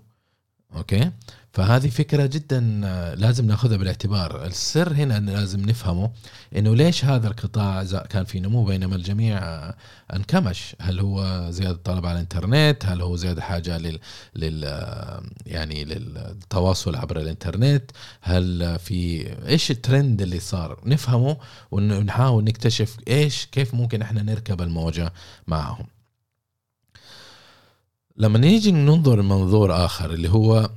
أوكي؟ 0.77 1.11
فهذه 1.53 1.89
فكرة 1.89 2.27
جدا 2.27 2.81
آه، 2.85 3.15
لازم 3.15 3.47
ناخذها 3.47 3.77
بالاعتبار. 3.77 4.47
السر 4.47 4.93
هنا 4.93 5.21
لازم 5.31 5.61
نفهمه 5.61 6.11
إنه 6.57 6.77
ليش 6.77 7.05
هذا 7.05 7.29
القطاع 7.29 7.85
كان 7.85 8.25
في 8.25 8.41
نمو 8.41 8.65
بينما 8.65 8.97
الجميع 8.97 9.39
آه، 9.39 9.77
انكمش. 10.15 10.77
هل 10.81 11.01
هو 11.01 11.47
زيادة 11.51 11.75
الطلب 11.75 12.07
على 12.07 12.15
الإنترنت؟ 12.15 12.87
هل 12.87 13.03
هو 13.03 13.17
زيادة 13.17 13.43
حاجة 13.43 13.79
لل, 13.79 13.99
لل 14.37 14.65
آه، 14.65 15.23
يعني 15.47 15.85
للتواصل 15.85 16.97
عبر 16.97 17.21
الإنترنت؟ 17.21 17.91
هل 18.21 18.79
في 18.79 19.27
إيش 19.49 19.71
الترند 19.71 20.23
اللي 20.23 20.41
صار؟ 20.41 20.81
نفهمه 20.87 21.37
ونحاول 21.71 22.45
نكتشف 22.45 22.97
إيش 23.09 23.47
كيف 23.47 23.75
ممكن 23.75 24.03
إحنا 24.03 24.23
نركب 24.23 24.63
الموجة 24.63 25.13
معهم. 25.47 25.87
لما 28.17 28.39
نيجي 28.39 28.73
ننظر 28.73 29.23
منظور 29.23 29.85
آخر 29.85 30.11
اللي 30.11 30.29
هو 30.29 30.71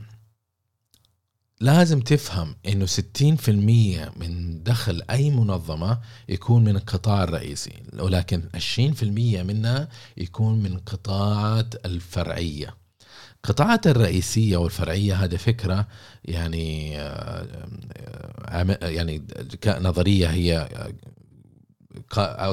لازم 1.63 1.99
تفهم 2.01 2.55
إنه 2.65 2.85
60% 2.85 2.89
من 4.19 4.63
دخل 4.63 5.01
أي 5.09 5.29
منظمة 5.29 5.99
يكون 6.29 6.63
من 6.63 6.75
القطاع 6.75 7.23
الرئيسي 7.23 7.83
ولكن 7.99 8.43
20% 8.77 9.03
منها 9.43 9.87
يكون 10.17 10.59
من 10.59 10.71
القطاعات 10.71 11.85
الفرعية. 11.85 12.75
القطاعات 13.35 13.87
الرئيسية 13.87 14.57
والفرعية 14.57 15.13
هذه 15.13 15.35
فكرة 15.35 15.87
يعني 16.25 16.99
آه، 16.99 17.47
آه، 18.47 18.87
يعني 18.87 19.23
نظريه 19.67 20.27
هي 20.27 20.67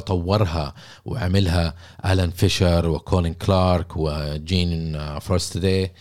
طورها 0.05 0.73
وعملها 1.05 1.75
آلان 2.05 2.31
فيشر 2.31 2.87
وكولين 2.87 3.33
كلارك 3.33 3.97
وجين 3.97 4.99
فورستدي 5.19 5.91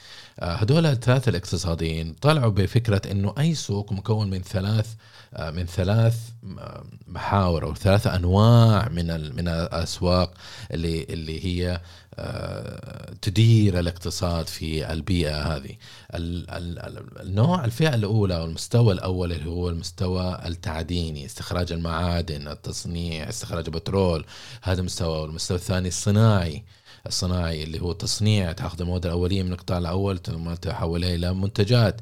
هدول 0.40 0.86
الثلاثة 0.86 1.30
الاقتصاديين 1.30 2.14
طلعوا 2.20 2.50
بفكرة 2.50 3.02
إنه 3.10 3.34
أي 3.38 3.54
سوق 3.54 3.92
مكون 3.92 4.30
من 4.30 4.42
ثلاث 4.42 4.94
آه، 5.34 5.50
من 5.50 5.66
ثلاث 5.66 6.16
آه، 6.58 6.84
محاور 7.06 7.64
أو 7.64 7.74
ثلاث 7.74 8.06
أنواع 8.06 8.88
من 8.88 9.36
من 9.36 9.48
الأسواق 9.48 10.34
اللي 10.70 11.04
اللي 11.04 11.44
هي 11.44 11.80
آه، 12.14 13.14
تدير 13.22 13.78
الاقتصاد 13.78 14.46
في 14.46 14.92
البيئة 14.92 15.56
هذه. 15.56 15.76
النوع 16.14 17.64
الفئة 17.64 17.94
الأولى 17.94 18.36
أو 18.36 18.44
المستوى 18.44 18.92
الأول 18.94 19.32
اللي 19.32 19.50
هو 19.50 19.68
المستوى 19.68 20.42
التعديني 20.46 21.26
استخراج 21.26 21.72
المعادن 21.72 22.48
التصنيع 22.48 23.28
استخراج 23.28 23.64
البترول 23.66 24.24
هذا 24.62 24.82
مستوى 24.82 25.20
والمستوى 25.20 25.56
الثاني 25.56 25.88
الصناعي. 25.88 26.64
الصناعي 27.06 27.62
اللي 27.62 27.80
هو 27.80 27.92
تصنيع 27.92 28.52
تاخذ 28.52 28.80
المواد 28.80 29.06
الأولية 29.06 29.42
من 29.42 29.52
القطاع 29.52 29.78
الأول 29.78 30.18
ثم 30.22 30.54
تحولها 30.54 31.14
إلى 31.14 31.34
منتجات 31.34 32.00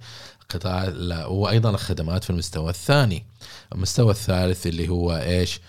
قطاع 0.50 0.92
وأيضا 1.26 1.70
الخدمات 1.70 2.24
في 2.24 2.30
المستوى 2.30 2.70
الثاني. 2.70 3.24
المستوى 3.72 4.10
الثالث 4.10 4.66
اللي 4.66 4.88
هو 4.88 5.16
إيش؟ 5.16 5.60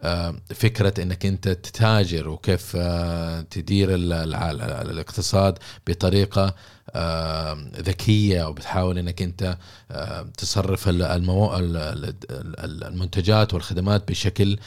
آه، 0.00 0.34
فكرة 0.54 1.02
إنك 1.02 1.26
أنت 1.26 1.48
تتاجر 1.48 2.28
وكيف 2.28 2.72
آه، 2.76 3.40
تدير 3.40 3.88
الاقتصاد 3.94 5.58
بطريقة 5.86 6.54
آه، 6.90 7.70
ذكية 7.76 8.48
وبتحاول 8.48 8.98
إنك 8.98 9.22
أنت 9.22 9.58
تصرف 10.38 10.84
المنتجات 12.58 13.54
والخدمات 13.54 14.08
بشكل 14.08 14.58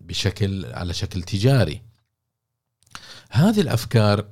بشكل 0.00 0.66
على 0.66 0.94
شكل 0.94 1.22
تجاري. 1.22 1.85
هذه 3.30 3.60
الأفكار 3.60 4.26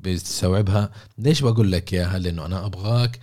بتستوعبها 0.00 0.90
ليش 1.18 1.40
بقول 1.40 1.72
لك 1.72 1.94
إياها؟ 1.94 2.18
لأنه 2.18 2.46
أنا 2.46 2.66
أبغاك 2.66 3.18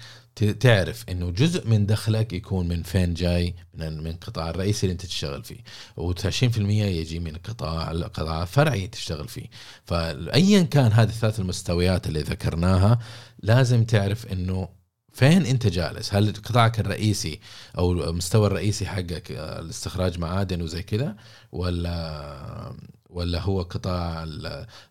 تعرف 0.59 1.05
إنه 1.09 1.29
جزء 1.31 1.67
من 1.67 1.85
دخلك 1.85 2.33
يكون 2.33 2.67
من 2.67 2.83
فين 2.83 3.13
جاي 3.13 3.55
من 3.73 4.03
من 4.03 4.11
القطاع 4.11 4.49
الرئيسي 4.49 4.83
اللي 4.83 4.93
أنت 4.93 5.05
تشتغل 5.05 5.43
فيه. 5.43 5.63
و20% 5.99 6.57
يجي 6.59 7.19
من 7.19 7.35
القطاع 7.35 7.91
القطاع 7.91 8.41
الفرعي 8.41 8.87
تشتغل 8.87 9.27
فيه. 9.27 9.45
فايا 9.85 10.63
كان 10.63 10.91
هذه 10.91 11.09
الثلاث 11.09 11.39
المستويات 11.39 12.07
اللي 12.07 12.21
ذكرناها 12.21 12.99
لازم 13.43 13.83
تعرف 13.83 14.27
إنه 14.27 14.69
فين 15.13 15.45
أنت 15.45 15.67
جالس؟ 15.67 16.13
هل 16.13 16.33
قطاعك 16.33 16.79
الرئيسي 16.79 17.39
أو 17.77 17.91
المستوى 17.91 18.47
الرئيسي 18.47 18.85
حقك 18.85 19.31
الاستخراج 19.31 20.19
معادن 20.19 20.61
وزي 20.61 20.83
كذا 20.83 21.15
ولا 21.51 22.75
ولا 23.09 23.41
هو 23.41 23.61
قطاع 23.61 24.25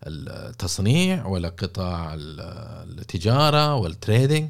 التصنيع 0.06 1.26
ولا 1.26 1.48
قطاع 1.48 2.14
التجارة 2.18 3.74
والتريدنج 3.74 4.48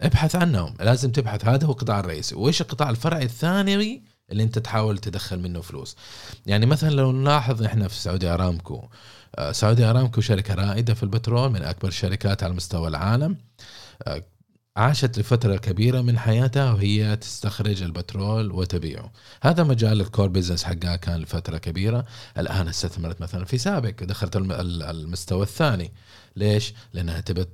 ابحث 0.00 0.36
عنهم. 0.36 0.74
لازم 0.80 1.12
تبحث. 1.12 1.44
هذا 1.44 1.66
هو 1.66 1.72
القطاع 1.72 2.00
الرئيسي. 2.00 2.34
وإيش 2.34 2.60
القطاع 2.60 2.90
الفرعي 2.90 3.24
الثانوي 3.24 4.02
اللي 4.30 4.42
أنت 4.42 4.58
تحاول 4.58 4.98
تدخل 4.98 5.38
منه 5.40 5.60
فلوس؟ 5.60 5.96
يعني 6.46 6.66
مثلا 6.66 6.90
لو 6.90 7.12
نلاحظ 7.12 7.62
إحنا 7.62 7.88
في 7.88 7.94
سعودي 7.96 8.28
أرامكو 8.28 8.88
آه، 9.38 9.52
سعودي 9.52 9.84
أرامكو 9.84 10.20
شركة 10.20 10.54
رائدة 10.54 10.94
في 10.94 11.02
البترول 11.02 11.50
من 11.50 11.62
أكبر 11.62 11.88
الشركات 11.88 12.42
على 12.42 12.52
مستوى 12.52 12.88
العالم. 12.88 13.36
آه، 14.02 14.22
عاشت 14.78 15.18
لفترة 15.18 15.56
كبيرة 15.56 16.00
من 16.00 16.18
حياتها 16.18 16.72
وهي 16.72 17.16
تستخرج 17.16 17.82
البترول 17.82 18.52
وتبيعه. 18.52 19.12
هذا 19.42 19.64
مجال 19.64 20.00
ال 20.00 20.06
core 20.06 20.28
business 20.28 20.64
حقها 20.64 20.96
كان 20.96 21.20
لفترة 21.20 21.58
كبيرة. 21.58 22.04
الآن 22.38 22.68
استثمرت 22.68 23.20
مثلا 23.20 23.44
في 23.44 23.58
سابك 23.58 24.04
دخلت 24.04 24.36
المستوى 24.36 25.42
الثاني. 25.42 25.92
ليش؟ 26.36 26.74
لأنها 26.92 27.20
تبى 27.20 27.44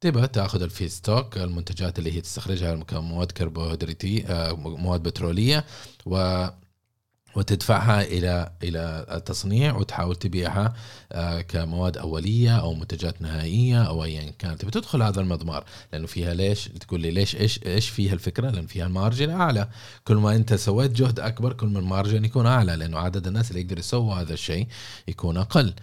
تبى 0.00 0.26
تأخذ 0.26 0.62
ال 0.62 0.88
feedstock 0.88 1.38
المنتجات 1.38 1.98
اللي 1.98 2.12
هي 2.12 2.20
تستخرجها 2.20 2.76
كمواد 2.76 3.32
كربوهيدراتي 3.32 4.26
آه، 4.26 4.52
مواد 4.54 5.02
بترولية 5.02 5.64
و 6.06 6.46
وتدفعها 7.34 8.02
إلى 8.02 8.52
إلى 8.62 9.06
التصنيع 9.10 9.76
وتحاول 9.76 10.16
تبيعها 10.16 10.74
آه، 11.12 11.40
كمواد 11.40 11.98
أولية 11.98 12.60
أو 12.60 12.74
منتجات 12.74 13.22
نهائية 13.22 13.82
أو 13.82 14.04
ايا 14.04 14.30
كانت. 14.38 14.64
بتدخل 14.64 15.02
هذا 15.02 15.20
المضمار 15.20 15.64
لأنه 15.92 16.06
فيها 16.06 16.34
ليش؟ 16.34 16.68
تقول 16.68 17.00
لي 17.00 17.10
ليش 17.10 17.36
إيش 17.36 17.60
إيش 17.66 17.88
فيها 17.88 18.12
الفكرة؟ 18.12 18.50
لأن 18.50 18.66
فيها 18.66 18.86
ال 18.86 18.92
margin 18.92 19.30
أعلى. 19.30 19.68
كل 20.04 20.16
ما 20.16 20.36
أنت 20.36 20.54
سويت 20.54 20.90
جهد 20.90 21.20
أكبر 21.20 21.52
كل 21.52 21.66
ما 21.66 21.78
ال 21.78 21.85
margin 21.85 22.24
يكون 22.24 22.46
أعلى 22.46 22.76
لأنه 22.76 22.98
عدد 22.98 23.26
الناس 23.26 23.50
اللي 23.50 23.60
يقدر 23.60 23.78
يسووا 23.78 24.14
هذا 24.14 24.32
الشيء 24.32 24.66
يكون 25.08 25.36
أقل. 25.36 25.74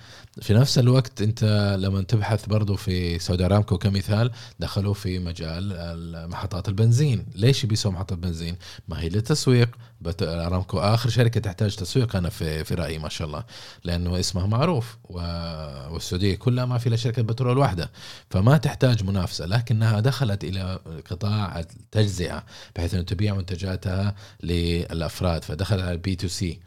في 0.41 0.53
نفس 0.53 0.79
الوقت 0.79 1.21
أنت 1.21 1.75
لما 1.79 2.01
تبحث 2.01 2.45
برضو 2.45 2.75
في 2.75 3.19
سعودي 3.19 3.45
أرامكو 3.45 3.77
كمثال 3.77 4.31
دخلوا 4.60 4.93
في 4.93 5.19
مجال 5.19 6.29
محطات 6.29 6.67
البنزين. 6.67 7.25
ليش 7.36 7.65
بيسووا 7.65 7.93
محطات 7.93 8.17
بنزين 8.17 8.55
ما 8.88 9.01
هي 9.01 9.10
للتسويق 9.10 9.69
أرامكو. 10.21 10.79
آخر 10.79 11.09
شركة 11.09 11.39
تحتاج 11.39 11.75
تسويق 11.75 12.15
أنا 12.15 12.29
في 12.29 12.63
في 12.63 12.73
رأيي 12.73 12.97
ما 12.97 13.09
شاء 13.09 13.27
الله. 13.27 13.43
لأنه 13.83 14.19
اسمها 14.19 14.45
معروف 14.45 14.97
والسعودية 15.03 16.35
كلها 16.35 16.65
ما 16.65 16.77
في 16.77 16.87
إلا 16.87 16.95
شركة 16.95 17.21
بترول 17.21 17.57
واحدة. 17.57 17.91
فما 18.29 18.57
تحتاج 18.57 19.03
منافسة 19.03 19.45
لكنها 19.45 19.99
دخلت 19.99 20.43
إلى 20.43 20.79
قطاع 21.09 21.59
التجزئة 21.59 22.43
بحيث 22.75 22.93
إنه 22.93 23.03
تبيع 23.03 23.33
منتجاتها 23.33 24.15
للأفراد. 24.43 25.43
فدخلت 25.43 25.81
على 25.81 25.91
ال 25.91 26.15
B2C 26.15 26.59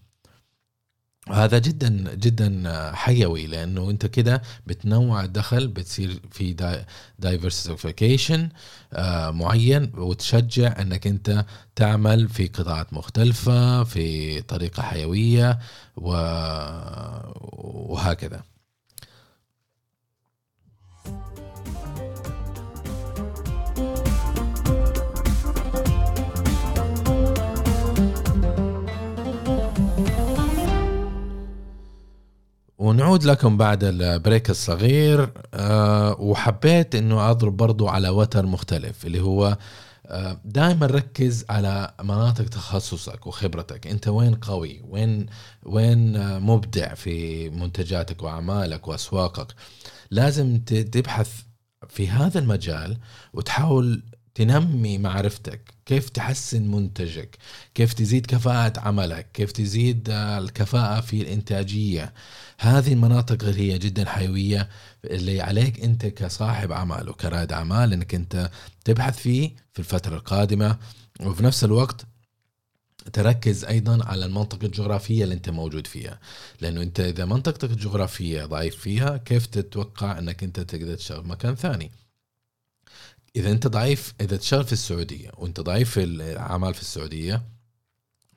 هذا 1.30 1.58
جدا 1.58 2.14
جدا 2.14 2.62
حيوي 2.94 3.46
لأنه 3.46 3.90
أنت 3.90 4.06
كده 4.06 4.42
بتنوع 4.66 5.24
الدخل 5.24 5.68
بتصير 5.68 6.20
في 6.30 6.56
diversification 7.18 8.48
آه، 8.92 9.30
معين 9.30 9.92
وتشجع 9.96 10.80
إنك 10.80 11.06
أنت 11.06 11.44
تعمل 11.76 12.28
في 12.28 12.46
قطاعات 12.46 12.92
مختلفة 12.92 13.84
في 13.84 14.40
طريقة 14.42 14.82
حيوية 14.82 15.58
وهكذا. 17.96 18.42
ونعود 32.78 33.24
لكم 33.24 33.56
بعد 33.56 33.84
البريك 33.84 34.50
الصغير 34.50 35.32
أه 35.54 36.16
وحبيت 36.20 36.94
إنه 36.94 37.30
أضرب 37.30 37.56
برضو 37.56 37.88
على 37.88 38.08
وتر 38.08 38.46
مختلف 38.46 39.06
اللي 39.06 39.20
هو 39.20 39.58
أه 40.06 40.40
دائما 40.44 40.86
ركز 40.86 41.44
على 41.50 41.94
مناطق 42.02 42.44
تخصصك 42.44 43.26
وخبرتك. 43.26 43.86
أنت 43.86 44.08
وين 44.08 44.34
قوي؟ 44.34 44.82
وين 44.88 45.26
وين 45.66 46.38
مبدع 46.40 46.94
في 46.94 47.48
منتجاتك 47.50 48.22
وأعمالك 48.22 48.88
وأسواقك؟ 48.88 49.54
لازم 50.10 50.58
تبحث 50.58 51.30
في 51.88 52.08
هذا 52.08 52.38
المجال 52.38 52.98
وتحاول 53.32 54.02
تنمي 54.38 54.98
معرفتك 54.98 55.60
كيف 55.86 56.08
تحسن 56.08 56.62
منتجك 56.70 57.38
كيف 57.74 57.92
تزيد 57.92 58.26
كفاءة 58.26 58.80
عملك 58.80 59.32
كيف 59.32 59.52
تزيد 59.52 60.10
الكفاءة 60.10 61.00
في 61.00 61.20
الإنتاجية. 61.22 62.14
هذه 62.58 62.92
المناطق 62.92 63.44
اللي 63.44 63.72
هي 63.72 63.78
جدا 63.78 64.08
حيوية 64.08 64.68
اللي 65.04 65.40
عليك 65.40 65.80
أنت 65.84 66.06
كصاحب 66.06 66.72
عمل 66.72 67.08
وكرائد 67.08 67.52
أعمال 67.52 67.92
أنك 67.92 68.14
أنت 68.14 68.50
تبحث 68.84 69.18
فيه 69.18 69.56
في 69.72 69.78
الفترة 69.78 70.16
القادمة. 70.16 70.78
وفي 71.20 71.42
نفس 71.42 71.64
الوقت 71.64 72.06
تركز 73.12 73.64
أيضا 73.64 74.04
على 74.04 74.24
المنطقة 74.24 74.66
الجغرافية 74.66 75.24
اللي 75.24 75.34
أنت 75.34 75.50
موجود 75.50 75.86
فيها. 75.86 76.20
لأنه 76.60 76.82
أنت 76.82 77.00
إذا 77.00 77.24
منطقتك 77.24 77.70
الجغرافية 77.70 78.44
ضعيف 78.44 78.76
فيها 78.76 79.16
كيف 79.16 79.46
تتوقع 79.46 80.18
إنك 80.18 80.42
أنت 80.44 80.60
تقدر 80.60 80.94
تشتغل 80.94 81.26
مكان 81.26 81.54
ثاني؟ 81.54 81.90
إذا 83.38 83.50
أنت 83.50 83.66
ضعيف 83.66 84.14
إذا 84.20 84.36
تشتغل 84.36 84.64
في 84.64 84.72
السعودية 84.72 85.30
وأنت 85.38 85.60
ضعيف 85.60 85.90
في 85.90 86.02
الأعمال 86.02 86.74
في 86.74 86.80
السعودية 86.80 87.42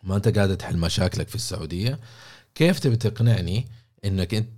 ما 0.03 0.15
أنت 0.15 0.27
قاعد 0.27 0.57
تحل 0.57 0.77
مشاكلك 0.77 1.27
في 1.27 1.35
السعودية 1.35 1.99
كيف 2.55 2.79
تبي 2.79 2.95
تقنعني 2.95 3.67
إنك 4.05 4.33
انت 4.33 4.49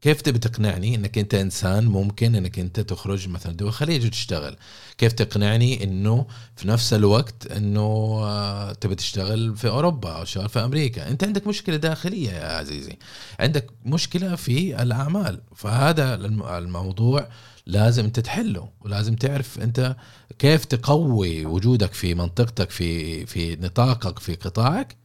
كيف 0.00 0.22
تبي 0.22 0.38
تقنعني 0.38 0.94
إنك 0.94 1.18
أنت 1.18 1.34
إنسان 1.34 1.86
ممكن 1.86 2.34
إنك 2.34 2.58
أنت 2.58 2.80
تخرج 2.80 3.28
مثلا 3.28 3.52
دول 3.52 3.68
الخليج 3.68 4.06
وتشتغل؟ 4.06 4.56
كيف 4.98 5.12
تقنعني 5.12 5.84
إنه 5.84 6.26
في 6.56 6.68
نفس 6.68 6.92
الوقت 6.92 7.46
إنه 7.46 7.80
آه، 8.22 8.72
تبي 8.72 8.94
تشتغل 8.94 9.56
في 9.56 9.68
أوروبا 9.68 10.10
أو 10.10 10.24
تشتغل 10.24 10.48
في 10.48 10.58
أمريكا؟ 10.58 11.08
أنت 11.08 11.24
عندك 11.24 11.46
مشكلة 11.46 11.76
داخلية 11.76 12.30
يا 12.30 12.56
عزيزي. 12.56 12.98
عندك 13.40 13.70
مشكلة 13.84 14.36
في 14.36 14.82
الأعمال. 14.82 15.40
فهذا 15.54 16.14
الموضوع 16.58 17.28
لازم 17.68 18.04
انت 18.04 18.20
تحله 18.20 18.70
ولازم 18.80 19.16
تعرف 19.16 19.58
انت 19.60 19.96
كيف 20.38 20.64
تقوي 20.64 21.46
وجودك 21.46 21.92
في 21.92 22.14
منطقتك 22.14 22.70
في 22.70 23.26
في 23.26 23.56
نطاقك 23.56 24.18
في 24.18 24.34
قطاعك. 24.34 24.96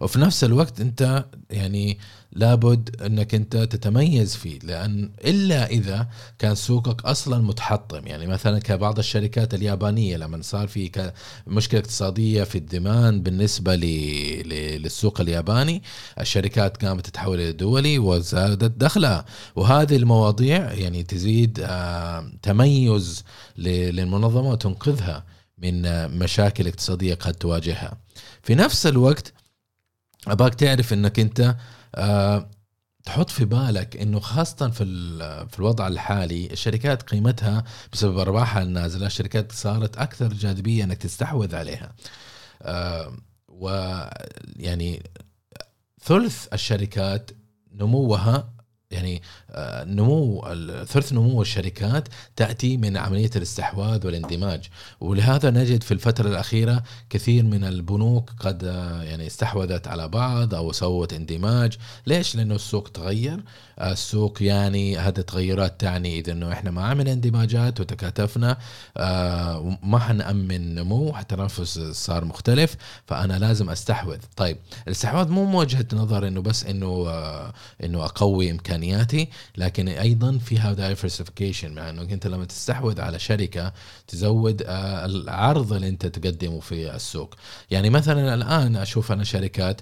وفي 0.00 0.18
نفس 0.18 0.44
الوقت 0.44 0.80
انت 0.80 1.24
يعني 1.50 1.98
لابد 2.32 3.02
انك 3.02 3.34
انت 3.34 3.56
تتميز 3.56 4.36
فيه 4.36 4.58
لأن 4.62 5.10
إلا 5.24 5.66
إذا 5.66 6.08
كان 6.38 6.54
سوقك 6.54 7.04
أصلا 7.04 7.38
متحطم. 7.38 8.06
يعني 8.06 8.26
مثلا 8.26 8.58
كبعض 8.58 8.98
الشركات 8.98 9.54
اليابانية 9.54 10.16
لما 10.16 10.42
صار 10.42 10.68
في 10.68 11.12
مشكلة 11.46 11.80
اقتصادية 11.80 12.44
في 12.44 12.58
الديمان 12.58 13.22
بالنسبة 13.22 13.74
للسوق 13.74 15.20
الياباني 15.20 15.82
الشركات 16.20 16.84
قامت 16.84 17.06
تتحول 17.06 17.40
إلى 17.40 17.52
دولي 17.52 17.98
وزادت 17.98 18.72
دخلها. 18.78 19.24
وهذه 19.56 19.96
المواضيع 19.96 20.72
يعني 20.72 21.02
تزيد 21.02 21.60
آه، 21.62 22.32
تميز 22.42 23.24
للمنظمة 23.58 24.50
وتنقذها 24.50 25.24
من 25.58 25.82
مشاكل 26.18 26.68
اقتصادية 26.68 27.14
قد 27.14 27.34
تواجهها. 27.34 27.96
في 28.42 28.54
نفس 28.54 28.86
الوقت 28.86 29.32
أباك 30.26 30.54
تعرف 30.54 30.92
إنك 30.92 31.20
أنت 31.20 31.56
آه، 31.94 32.50
تحط 33.04 33.30
في 33.30 33.44
بالك 33.44 33.96
إنه 33.96 34.20
خاصة 34.20 34.68
في 34.68 34.84
في 35.48 35.58
الوضع 35.58 35.88
الحالي 35.88 36.46
الشركات 36.52 37.02
قيمتها 37.02 37.64
بسبب 37.92 38.18
أرباحها 38.18 38.62
النازلة 38.62 39.06
الشركات 39.06 39.52
صارت 39.52 39.98
أكثر 39.98 40.32
جاذبية 40.32 40.84
إنك 40.84 40.98
تستحوذ 40.98 41.54
عليها. 41.56 41.94
آه، 42.62 43.12
ويعني 43.48 45.02
ثلث 46.02 46.46
الشركات 46.52 47.30
نموها 47.74 48.51
يعني 48.92 49.22
آه، 49.50 49.84
نمو 49.84 50.44
ثلث 50.88 51.12
نمو 51.12 51.42
الشركات 51.42 52.08
تأتي 52.36 52.76
من 52.76 52.96
عملية 52.96 53.30
الاستحواذ 53.36 54.06
والاندماج. 54.06 54.68
ولهذا 55.00 55.50
نجد 55.50 55.82
في 55.82 55.92
الفترة 55.92 56.28
الأخيرة 56.28 56.82
كثير 57.10 57.44
من 57.44 57.64
البنوك 57.64 58.30
قد 58.40 58.64
آه، 58.64 59.02
يعني 59.02 59.26
استحوذت 59.26 59.88
على 59.88 60.08
بعض 60.08 60.54
أو 60.54 60.72
سوت 60.72 61.12
اندماج. 61.12 61.78
ليش؟ 62.06 62.36
لأنه 62.36 62.54
السوق 62.54 62.88
تغير. 62.88 63.40
السوق 63.80 64.42
يعني 64.42 64.98
هذه 64.98 65.18
التغيرات 65.18 65.80
تعني 65.80 66.18
إذا 66.18 66.32
إنه 66.32 66.52
إحنا 66.52 66.70
ما 66.70 66.84
عملنا 66.84 67.12
اندماجات 67.12 67.80
وتكاتفنا 67.80 68.58
آه، 68.96 69.78
ما 69.82 69.98
حنأمن 69.98 70.74
نمو 70.74 71.16
التنافس 71.18 71.78
صار 71.78 72.24
مختلف 72.24 72.76
فأنا 73.06 73.38
لازم 73.38 73.70
أستحوذ. 73.70 74.18
طيب 74.36 74.56
الاستحواذ 74.86 75.28
مو 75.28 75.46
من 75.46 75.54
وجهه 75.54 75.86
نظر 75.92 76.26
إنه 76.28 76.42
بس 76.42 76.64
إنه 76.64 77.08
إنه 77.84 78.04
أقوي 78.04 78.50
إمكانياتي 78.50 79.28
لكن 79.56 79.88
أيضا 79.88 80.38
فيها 80.38 80.72
diversification 80.72 81.72
مع 81.74 81.90
إنه 81.90 82.02
أنت 82.02 82.26
لما 82.26 82.44
تستحوذ 82.44 83.00
على 83.00 83.18
شركة 83.18 83.72
تزود 84.08 84.62
آه، 84.62 85.06
العرض 85.06 85.72
اللي 85.72 85.88
أنت 85.88 86.06
تقدمه 86.06 86.60
في 86.60 86.94
السوق. 86.94 87.34
يعني 87.70 87.90
مثلا 87.90 88.34
الآن 88.34 88.76
أشوف 88.76 89.12
أنا 89.12 89.24
شركات 89.24 89.80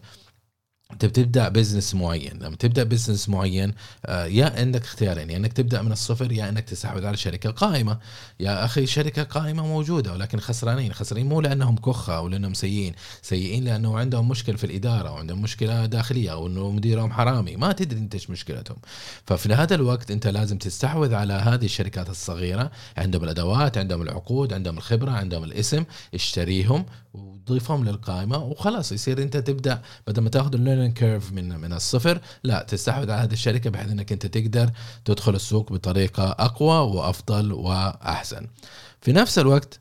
انت 0.92 1.05
بتبدأ 1.05 1.48
business 1.49 1.94
معين. 1.94 2.38
لما 2.40 2.57
تبدأ 2.57 2.83
business 2.83 3.29
معين 3.29 3.74
آه، 4.07 4.24
يا 4.24 4.53
عندك 4.57 4.83
اختيارين 4.83 5.31
يا 5.31 5.37
انك 5.37 5.53
تبدأ 5.53 5.83
من 5.83 5.92
الصفر 5.92 6.33
يا 6.33 6.48
انك 6.48 6.64
تستحوذ 6.64 7.07
على 7.07 7.16
شركه 7.16 7.50
قائمه 7.50 7.98
يا 8.40 8.64
أخي 8.64 8.87
شركة 8.87 9.22
قائمة 9.22 9.66
موجودة 9.66 10.12
ولكن 10.12 10.40
خسرانين. 10.40 10.92
خسرانين 10.92 11.29
مو 11.29 11.40
لأنهم 11.40 11.76
كخة 11.76 12.16
أو 12.16 12.29
لأنهم 12.29 12.55
سيئين. 12.55 12.94
سيئين 13.22 13.64
لأنه 13.64 13.98
عندهم 13.98 14.29
مشكلة 14.29 14.57
في 14.57 14.64
الإدارة 14.64 15.09
أو 15.09 15.14
عندهم 15.14 15.42
مشكلة 15.42 15.87
داخلية 15.87 16.33
أو 16.33 16.46
إنه 16.46 16.70
مديرهم 16.70 17.12
حرامي. 17.12 17.57
ما 17.57 17.72
تدري 17.72 17.98
أنت 18.00 18.14
إيش 18.14 18.31
مشكلتهم. 18.31 18.76
ففي 19.26 19.55
هذا 19.55 19.74
الوقت 19.74 20.11
أنت 20.11 20.26
لازم 20.26 20.59
تستحوذ 20.59 21.14
على 21.14 21.33
هذه 21.33 21.64
الشركات 21.64 22.11
الصغيرة. 22.11 22.70
عندهم 22.96 23.24
الأدوات 23.24 23.79
عندهم 23.79 24.03
العقود 24.03 24.53
عندهم 24.53 24.79
الخبرة 24.79 25.11
عندهم 25.11 25.44
الاسم. 25.44 25.85
اشتريهم 26.14 26.85
وضيفهم 27.14 27.85
للقائمة 27.85 28.37
وخلاص 28.44 28.92
يصير 28.92 29.23
أنت 29.23 29.37
تبدأ 29.37 29.83
بدل 30.07 30.23
ما 30.23 30.31
تاخذ 30.31 30.55
ال 30.55 30.59
learning 30.59 30.92
curve 30.92 31.33
من 31.33 31.61
من 31.61 31.73
الصفر 31.73 32.20
لا 32.44 32.62
تستحوذ 32.62 33.11
على 33.11 33.23
هذه 33.23 33.33
الشركة 33.33 33.70
بحيث 33.70 33.90
أنك 33.90 34.12
أنت 34.12 34.27
تقدر 34.27 34.70
تدخل 35.05 35.35
السوق 35.35 35.73
بطريقة 35.73 36.31
أقوى 36.31 36.96
وأفضل 36.96 37.53
وأحسن. 37.53 38.46
في 39.01 39.12
نفس 39.12 39.38
الوقت 39.38 39.81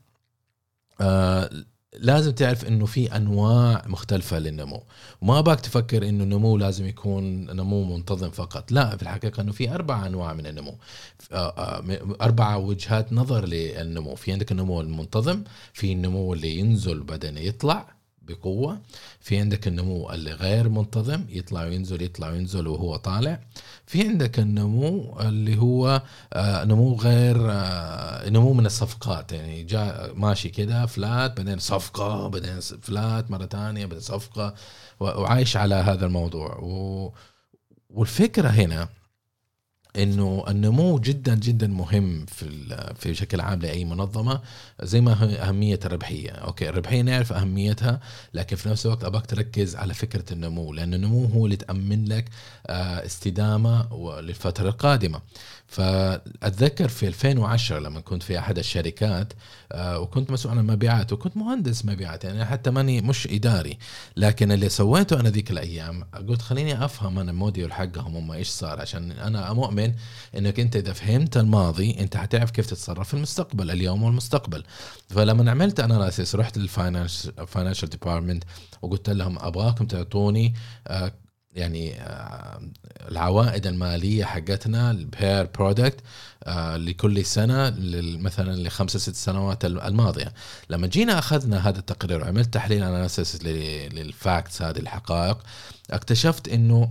آه 1.02 1.50
لازم 1.93 2.32
تعرف 2.32 2.65
إنه 2.67 2.86
في 2.86 3.15
أنواع 3.15 3.84
مختلفة 3.88 4.39
للنمو. 4.39 4.84
وما 5.21 5.41
باك 5.41 5.60
تفكر 5.60 6.10
إنه 6.10 6.23
النمو 6.23 6.58
لازم 6.58 6.86
يكون 6.86 7.45
نمو 7.56 7.84
منتظم 7.84 8.30
فقط. 8.30 8.71
لا 8.71 8.97
في 8.97 9.04
الحقيقة 9.04 9.41
إنه 9.41 9.52
في 9.52 9.71
أربع 9.71 10.06
أنواع 10.06 10.34
من 10.34 10.47
النمو. 10.47 10.75
آه، 11.32 11.49
آه، 11.58 11.84
أربع 12.21 12.56
وجهات 12.56 13.13
نظر 13.13 13.45
للنمو. 13.45 14.15
في 14.15 14.32
عندك 14.32 14.52
النمو 14.52 14.82
المنتظم 14.82 15.43
في 15.73 15.93
النمو 15.93 16.34
اللي 16.34 16.60
ينزل 16.60 17.04
بعدين 17.04 17.38
يطلع 17.38 17.93
بقوة. 18.21 18.82
في 19.22 19.38
عندك 19.40 19.68
النمو 19.68 20.12
اللي 20.12 20.32
غير 20.32 20.70
منتظم 20.70 21.26
يطلع 21.30 21.64
وينزل 21.64 22.02
يطلع 22.02 22.30
وينزل 22.30 22.68
وهو 22.68 22.96
طالع. 22.96 23.40
في 23.86 24.08
عندك 24.08 24.40
النمو 24.40 25.18
اللي 25.20 25.58
هو 25.58 26.02
آه، 26.34 26.64
نمو 26.64 26.94
غير 26.96 27.38
آه، 27.52 28.30
نمو 28.30 28.54
من 28.54 28.66
الصفقات 28.66 29.32
يعني 29.32 29.64
جاء 29.64 30.14
ماشي 30.16 30.50
كده 30.50 30.86
فلات 30.86 31.38
بعدين 31.38 31.60
صفقة 31.60 32.28
بعدين 32.28 32.60
فلات 32.60 33.32
مرة 33.32 33.46
ثانية 33.46 33.86
بعدين 33.86 34.02
صفقة 34.02 34.54
وعايش 35.00 35.58
على 35.58 35.76
هذا 35.76 36.06
الموضوع. 36.06 36.60
والفكرة 37.90 38.48
هنا 38.50 38.90
إنه 39.95 40.43
النمو 40.47 40.99
جدا 40.99 41.36
جدا 41.36 41.67
مهم 41.67 42.25
في 42.25 42.49
في 42.99 43.12
بشكل 43.12 43.41
عام 43.41 43.60
لأي 43.60 43.86
منظمة 43.86 44.41
زي 44.82 45.02
ما 45.02 45.13
اهميه 45.47 45.80
الربحية، 45.86 46.32
أوكي 46.32 46.69
الربحية 46.69 47.02
نعرف 47.02 47.34
أهميتها 47.34 47.99
لكن 48.34 48.56
في 48.56 48.69
نفس 48.69 48.86
الوقت 48.86 49.04
أبغاك 49.04 49.25
تركز 49.25 49.75
على 49.75 49.93
فكرة 49.93 50.34
النمو 50.34 50.73
لأن 50.73 50.93
النمو 50.93 51.25
هو 51.25 51.45
اللي 51.45 51.56
تأمن 51.56 52.06
لك 52.06 52.25
آه، 52.67 53.06
استدامة 53.06 53.88
للفتره 54.21 54.69
القادمه. 54.69 55.21
فأتذكر 55.67 56.88
في 56.88 57.08
2010 57.08 57.80
لما 57.80 57.99
كنت 57.99 58.23
في 58.23 58.39
أحد 58.39 58.58
الشركات 58.58 59.34
آه، 59.71 59.99
وكنت 59.99 60.32
مسؤول 60.32 60.54
عن 60.54 60.60
المبيعات 60.60 61.13
وكنت 61.13 61.38
مهندس 61.38 61.86
مبيعات 61.86 62.23
يعني 62.23 62.45
حتى 62.45 62.69
ماني 62.71 63.02
مش 63.02 63.28
إداري 63.28 63.78
لكن 64.17 64.52
اللي 64.52 64.69
سويته 64.69 65.19
أنا 65.19 65.30
ذيك 65.30 65.52
الأيام 65.52 66.04
قلت 66.28 66.41
خليني 66.41 66.86
أفهم 66.86 67.19
أنا 67.19 67.32
الموديول 67.32 67.73
حقهم 67.73 68.15
هم 68.15 68.32
إيش 68.32 68.47
صار 68.47 68.82
عشان 68.82 69.12
أنا 69.12 69.54
مؤمن 69.54 69.79
إنك 70.38 70.60
أنت 70.60 70.76
إذا 70.76 70.94
فهمت 70.94 71.38
الماضي 71.38 72.00
أنت 72.00 72.18
حتعرف 72.18 72.52
كيف 72.52 72.65
تتصرف 72.65 73.08
في 73.08 73.13
المستقبل 73.13 73.72
اليوم 73.72 74.04
والمستقبل. 74.04 74.63
فلما 75.10 75.52
عملت 75.52 75.80
analysis 75.80 76.36
رحت 76.36 76.58
لل 76.58 76.82
financial 76.82 77.89
department 77.89 78.44
وقلت 78.82 79.10
لهم 79.10 79.39
أبغاكم 79.39 79.86
تعطوني 79.86 80.54
آه، 80.88 81.12
يعني 81.52 82.02
آه، 82.02 82.62
العوائد 83.12 83.68
المالية 83.68 84.26
حقتنا 84.26 84.92
ال 84.92 85.05
per 85.05 85.46
product 85.46 86.00
آه، 86.44 86.78
لكل 86.78 87.26
سنة 87.26 87.74
مثلا 88.20 88.56
لخمس 88.56 88.98
ست 88.98 89.15
سنوات 89.15 89.65
الماضية. 89.65 90.34
لما 90.70 90.88
جينا 90.88 91.20
أخذنا 91.20 91.70
هذا 91.70 91.80
التقرير 91.80 92.22
وعملت 92.22 92.54
تحليل 92.54 92.84
analysis 92.84 93.44
لل 93.46 93.79
facts 93.79 94.62
هذه 94.62 94.80
الحقائق 94.80 95.38
اكتشفت 95.92 96.48
إنه 96.48 96.89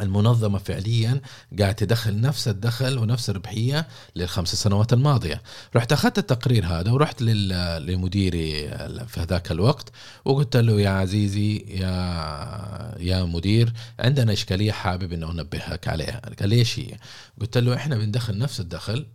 المنظمة 0.00 0.58
فعليا 0.58 1.20
قاعد 1.58 1.74
تدخل 1.74 2.20
نفس 2.20 2.48
الدخل 2.48 2.98
ونفس 2.98 3.30
الربحية 3.30 3.88
للخمس 4.16 4.54
سنوات 4.54 4.92
الماضية. 4.92 5.42
رحت 5.76 5.92
أخذت 5.92 6.18
التقرير 6.18 6.66
هذا 6.66 6.90
ورحت 6.90 7.22
لمديري 7.22 8.68
في 9.06 9.20
هذاك 9.20 9.52
الوقت 9.52 9.90
وقلت 10.24 10.56
له 10.56 10.80
يا 10.80 10.90
عزيزي 10.90 11.56
يا 11.56 11.86
يا 13.00 13.24
مدير 13.24 13.72
عندنا 14.00 14.32
إشكالية 14.32 14.72
حابب 14.72 15.12
أنه 15.12 15.30
أنبهك 15.30 15.88
عليها. 15.88 16.20
قال 16.40 16.48
لي 16.48 16.56
إيش 16.56 16.78
هي؟ 16.78 16.98
قلت 17.40 17.58
له 17.58 17.74
إحنا 17.74 17.96
بندخل 17.96 18.38
نفس 18.38 18.60
الدخل 18.60 19.06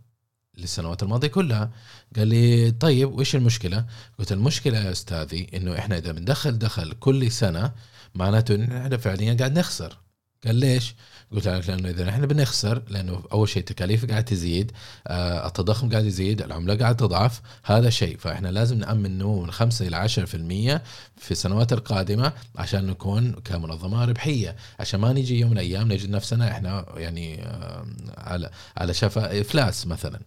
للسنوات 0.58 1.02
الماضية 1.02 1.28
كلها. 1.28 1.70
قال 2.16 2.28
لي 2.28 2.70
طيب 2.70 3.12
وإيش 3.12 3.36
المشكلة؟ 3.36 3.86
قلت 4.18 4.32
المشكلة 4.32 4.78
يا 4.78 4.90
أستاذي 4.90 5.46
إنه 5.54 5.78
إحنا 5.78 5.98
إذا 5.98 6.12
بندخل 6.12 6.58
دخل 6.58 6.92
كل 6.92 7.30
سنة 7.32 7.72
معناته 8.14 8.54
إن 8.54 8.72
إحنا 8.72 8.96
فعليا 8.96 9.34
قاعد 9.34 9.58
نخسر. 9.58 9.98
قال 10.46 10.54
ليش؟ 10.54 10.94
قلت 11.32 11.48
لك 11.48 11.68
لأنه 11.68 11.88
إذا 11.88 12.08
إحنا 12.08 12.26
بنخسر 12.26 12.82
لأنه 12.88 13.22
أول 13.32 13.48
شيء 13.48 13.60
التكاليف 13.60 14.04
قاعد 14.10 14.24
تزيد 14.24 14.72
آه 15.06 15.46
التضخم 15.46 15.90
قاعد 15.90 16.04
يزيد 16.04 16.42
العملة 16.42 16.74
قاعد 16.74 16.96
تضعف 16.96 17.40
هذا 17.64 17.90
شيء. 17.90 18.18
فإحنا 18.18 18.48
لازم 18.48 18.78
نأمن 18.78 19.18
نمو 19.18 19.42
من 19.42 19.50
5 19.50 19.86
إلى 19.86 19.96
10% 19.96 20.80
في 21.16 21.30
السنوات 21.30 21.72
القادمة 21.72 22.32
عشان 22.56 22.86
نكون 22.86 23.32
كمنظمة 23.32 24.04
ربحية. 24.04 24.56
عشان 24.80 25.00
ما 25.00 25.12
نيجي 25.12 25.40
يوم 25.40 25.50
من 25.50 25.56
الأيام 25.56 25.92
نجد 25.92 26.10
نفسنا 26.10 26.50
إحنا 26.50 26.84
يعني 26.96 27.42
آه 27.42 27.86
على 28.16 28.50
على 28.76 28.94
شفا 28.94 29.40
إفلاس 29.40 29.86
مثلا. 29.86 30.20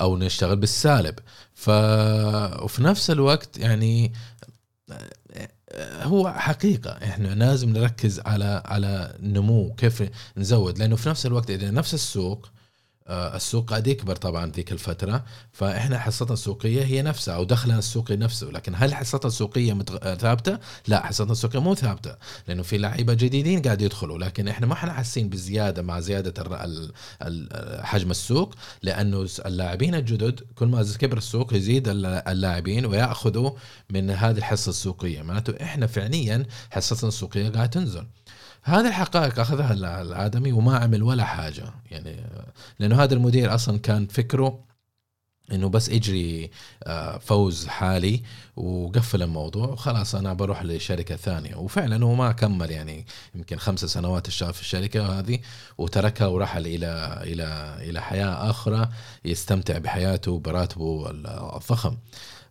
أو 0.00 0.16
نشتغل 0.16 0.56
بالسالب. 0.56 1.18
ف 1.54 1.68
وفي 2.62 2.82
نفس 2.82 3.10
الوقت 3.10 3.58
يعني 3.58 4.12
هو 6.02 6.32
حقيقة 6.32 6.90
إحنا 6.90 7.28
لازم 7.28 7.68
نركز 7.68 8.20
على 8.20 8.62
على 8.64 9.16
نمو 9.20 9.74
كيف 9.74 10.10
نزود 10.36 10.78
لأنه 10.78 10.96
في 10.96 11.08
نفس 11.08 11.26
الوقت 11.26 11.50
إذا 11.50 11.70
نفس 11.70 11.94
السوق 11.94 12.48
السوق 13.08 13.70
قاعد 13.70 13.86
يكبر 13.86 14.16
طبعا 14.16 14.46
ذيك 14.52 14.72
الفترة 14.72 15.24
فإحنا 15.52 15.98
حصتنا 15.98 16.32
السوقية 16.32 16.84
هي 16.84 17.02
نفسها 17.02 17.34
أو 17.34 17.44
دخلنا 17.44 17.78
السوقي 17.78 18.16
نفسه 18.16 18.46
لكن 18.46 18.72
هل 18.76 18.94
حصتنا 18.94 19.26
السوقية 19.26 19.72
متغ... 19.72 20.14
ثابتة؟ 20.14 20.58
لا 20.88 21.06
حصتنا 21.06 21.32
السوقية 21.32 21.58
مو 21.58 21.74
ثابتة 21.74 22.16
لأنه 22.48 22.62
في 22.62 22.78
لعيبة 22.78 23.14
جديدين 23.14 23.62
قاعد 23.62 23.82
يدخلوا 23.82 24.18
لكن 24.18 24.48
إحنا 24.48 24.66
ما 24.66 24.72
إحنا 24.72 24.92
حاسين 24.92 25.28
بزيادة 25.28 25.82
مع 25.82 26.00
زيادة 26.00 26.42
ال... 26.64 26.92
ال... 27.22 27.84
حجم 27.86 28.10
السوق 28.10 28.54
لأنه 28.82 29.26
اللاعبين 29.46 29.94
الجدد 29.94 30.40
كل 30.54 30.66
ما 30.66 30.86
كبر 30.98 31.16
السوق 31.16 31.54
يزيد 31.54 31.88
اللاعبين 31.88 32.86
ويأخذوا 32.86 33.50
من 33.90 34.10
هذه 34.10 34.38
الحصة 34.38 34.70
السوقية 34.70 35.22
معناته 35.22 35.62
إحنا 35.62 35.86
فعليا 35.86 36.46
حصتنا 36.70 37.08
السوقية 37.08 37.48
قاعد 37.48 37.70
تنزل 37.70 38.06
هذه 38.66 38.88
الحقائق 38.88 39.40
أخذها 39.40 39.72
الآدمي 40.02 40.52
وما 40.52 40.78
عمل 40.78 41.02
ولا 41.02 41.24
حاجة. 41.24 41.64
يعني 41.90 42.16
لأنه 42.78 43.02
هذا 43.02 43.14
المدير 43.14 43.54
أصلا 43.54 43.78
كان 43.78 44.06
فكره 44.06 44.64
إنه 45.52 45.68
بس 45.68 45.90
إجري 45.90 46.50
آه، 46.84 47.18
فوز 47.18 47.66
حالي 47.66 48.22
وقفل 48.56 49.22
الموضوع 49.22 49.66
وخلاص 49.66 50.14
أنا 50.14 50.32
بروح 50.32 50.62
لشركة 50.62 51.16
ثانية. 51.16 51.56
وفعلا 51.56 52.04
هو 52.04 52.14
ما 52.14 52.32
كمل 52.32 52.70
يعني 52.70 53.06
يمكن 53.34 53.58
خمس 53.58 53.84
سنوات 53.84 54.28
اشتغل 54.28 54.54
في 54.54 54.60
الشركة 54.60 55.18
هذه 55.18 55.38
وتركها 55.78 56.26
ورحل 56.26 56.66
إلى 56.66 57.20
إلى 57.22 57.76
إلى 57.80 58.02
حياة 58.02 58.50
أخرى 58.50 58.88
يستمتع 59.24 59.78
بحياته 59.78 60.38
براتبه 60.38 61.10
الضخم. 61.10 61.96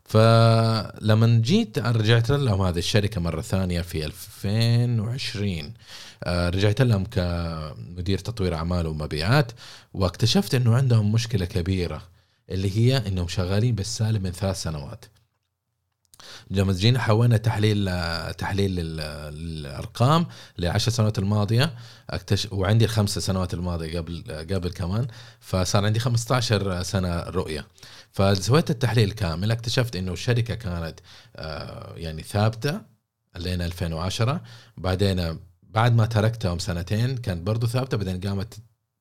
فلما 0.06 1.42
جيت 1.44 1.80
رجعت 1.80 2.30
لهم 2.30 2.62
هذه 2.62 2.78
الشركة 2.78 3.22
مرة 3.22 3.42
ثانية 3.42 3.82
في 3.82 4.06
2020 4.06 5.74
آه، 6.24 6.50
رجعت 6.50 6.82
لهم 6.82 7.06
كمدير 7.06 8.18
تطوير 8.18 8.56
أعمال 8.56 8.88
ومبيعات 8.88 9.52
واكتشفت 9.94 10.56
إنه 10.56 10.76
عندهم 10.76 11.12
مشكلة 11.12 11.46
كبيرة 11.46 12.02
اللي 12.50 12.78
هي 12.78 13.08
إنهم 13.08 13.28
شغالين 13.28 13.76
بالسالب 13.76 14.24
من 14.24 14.32
ثلاث 14.32 14.62
سنوات. 14.62 15.06
لما 16.52 16.74
جينا 16.74 17.00
حولنا 17.00 17.38
تحليل 17.38 17.86
تحليل 18.34 18.76
الارقام 18.80 20.26
للعشر 20.58 20.92
سنوات 20.92 21.20
الماضية. 21.20 21.76
اكتشف 22.10 22.54
وعندي 22.54 22.86
الخمس 22.86 23.20
سنوات 23.20 23.54
الماضية 23.54 24.00
قبل 24.00 24.24
قبل 24.52 24.70
كمان. 24.70 25.08
فصار 25.40 25.86
عندي 25.86 26.00
15 26.00 26.84
سنة 26.84 27.20
رؤية. 27.20 27.68
فسويت 28.12 28.70
التحليل 28.70 29.12
كامل. 29.12 29.52
اكتشفت 29.52 29.96
إنه 29.96 30.14
الشركة 30.14 30.56
كانت 30.56 31.00
آه، 31.36 31.94
يعني 31.98 32.24
ثابتة 32.24 32.82
لين 33.36 33.62
2010 33.62 34.42
بعدين 34.78 35.40
بعد 35.64 35.96
ما 35.96 36.06
تركتهم 36.06 36.60
سنتين 36.60 37.18
كانت 37.18 37.48
برضو 37.48 37.68
ثابتة. 37.68 37.98
بعدين 37.98 38.22
قامت 38.22 38.54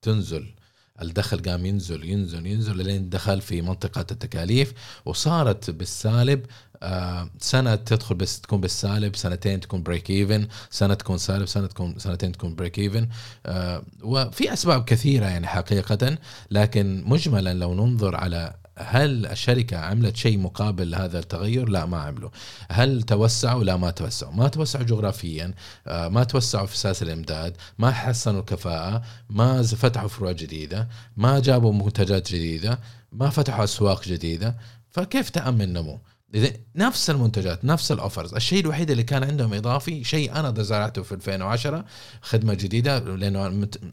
تنزل 0.02 0.54
الدخل 1.02 1.38
قام 1.42 1.66
ينزل 1.66 2.04
ينزل 2.04 2.46
ينزل 2.46 2.76
لين 2.76 3.08
دخل 3.08 3.40
في 3.40 3.62
منطقة 3.62 4.06
التكاليف 4.10 4.72
وصارت 5.04 5.70
بالسالب 5.70 6.46
آه، 6.82 7.30
سنة 7.38 7.74
تدخل 7.74 8.14
بس 8.14 8.40
تكون 8.40 8.60
بالسالب 8.60 9.16
سنتين 9.16 9.60
تكون 9.60 9.82
break 9.82 10.10
even 10.10 10.48
سنة 10.70 10.94
تكون 10.94 11.18
سالب 11.18 11.46
سنة 11.46 11.66
تكون 11.66 11.98
سنتين 11.98 12.32
تكون 12.32 12.54
break 12.54 12.78
even 12.78 13.08
آه، 13.46 13.84
وفي 14.02 14.52
أسباب 14.52 14.84
كثيرة 14.84 15.26
يعني 15.26 15.46
حقيقة 15.46 16.18
لكن 16.50 17.02
مجملا 17.06 17.54
لو 17.54 17.74
ننظر 17.74 18.16
على 18.16 18.54
هل 18.78 19.26
الشركة 19.26 19.76
عملت 19.76 20.16
شيء 20.16 20.38
مقابل 20.38 20.94
هذا 20.94 21.18
التغير؟ 21.18 21.68
لا 21.68 21.86
ما 21.86 21.98
عملوا. 21.98 22.30
هل 22.70 23.02
توسعوا؟ 23.02 23.64
لا 23.64 23.76
ما 23.76 23.90
توسعوا. 23.90 24.32
ما 24.32 24.48
توسعوا 24.48 24.84
جغرافيا، 24.84 25.54
آه، 25.86 26.08
ما 26.08 26.24
توسعوا 26.24 26.66
في 26.66 26.78
سلاسل 26.78 27.06
الإمداد، 27.06 27.56
ما 27.78 27.90
حسنوا 27.90 28.40
الكفاءة، 28.40 29.02
ما 29.30 29.62
فتحوا 29.62 30.08
فروع 30.08 30.32
جديدة، 30.32 30.88
ما 31.16 31.40
جابوا 31.40 31.72
منتجات 31.72 32.32
جديدة، 32.32 32.78
ما 33.12 33.30
فتحوا 33.30 33.64
أسواق 33.64 34.04
جديدة، 34.08 34.56
فكيف 34.90 35.30
تأمن 35.30 35.72
نمو؟ 35.72 36.00
إذا 36.34 36.52
نفس 36.76 37.10
المنتجات 37.10 37.64
نفس 37.64 37.92
الأوفرز 37.92 38.34
الشيء 38.34 38.60
الوحيد 38.60 38.90
اللي 38.90 39.02
كان 39.02 39.24
عندهم 39.24 39.54
إضافي 39.54 40.04
شيء 40.04 40.36
أنا 40.36 40.62
زرعته 40.62 41.02
في 41.02 41.12
2010 41.14 41.84
خدمة 42.22 42.54
جديدة 42.54 42.98
لأنه 42.98 43.48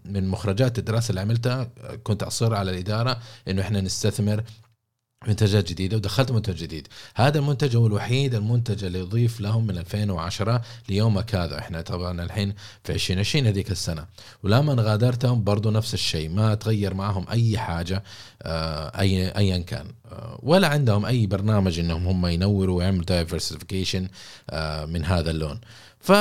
من 0.05 0.27
مخرجات 0.27 0.79
الدراسة 0.79 1.09
اللي 1.09 1.21
عملتها 1.21 1.69
كنت 2.03 2.23
أصر 2.23 2.55
على 2.55 2.71
الإدارة 2.71 3.17
إنه 3.47 3.61
إحنا 3.61 3.81
نستثمر 3.81 4.43
منتجات 5.27 5.69
جديدة 5.69 5.97
ودخلت 5.97 6.31
منتج 6.31 6.55
جديد. 6.55 6.87
هذا 7.15 7.39
المنتج 7.39 7.75
هو 7.75 7.87
الوحيد 7.87 8.35
المنتج 8.35 8.83
اللي 8.83 8.99
يضيف 8.99 9.41
لهم 9.41 9.67
من 9.67 9.77
2010 9.77 10.61
ليومك 10.89 11.35
هذا 11.35 11.59
إحنا 11.59 11.81
طبعا 11.81 12.23
الحين 12.23 12.53
في 12.83 12.93
2020 12.93 13.47
هذيك 13.47 13.71
السنة. 13.71 14.05
ولما 14.43 14.75
غادرتهم 14.79 15.43
برضو 15.43 15.71
نفس 15.71 15.93
الشيء. 15.93 16.29
ما 16.29 16.55
تغير 16.55 16.93
معهم 16.93 17.25
أي 17.31 17.57
حاجة 17.57 18.03
آه، 18.41 18.99
أي 18.99 19.29
ايا 19.29 19.57
كان. 19.57 19.85
آه، 20.11 20.39
ولا 20.43 20.67
عندهم 20.67 21.05
أي 21.05 21.27
برنامج 21.27 21.79
إنهم 21.79 22.07
هم 22.07 22.25
ينوروا 22.25 22.77
ويعملوا 22.77 23.05
دايفرسيفيكيشن 23.05 24.07
آه، 24.49 24.85
من 24.85 25.05
هذا 25.05 25.31
اللون. 25.31 25.59
ف 25.99 26.11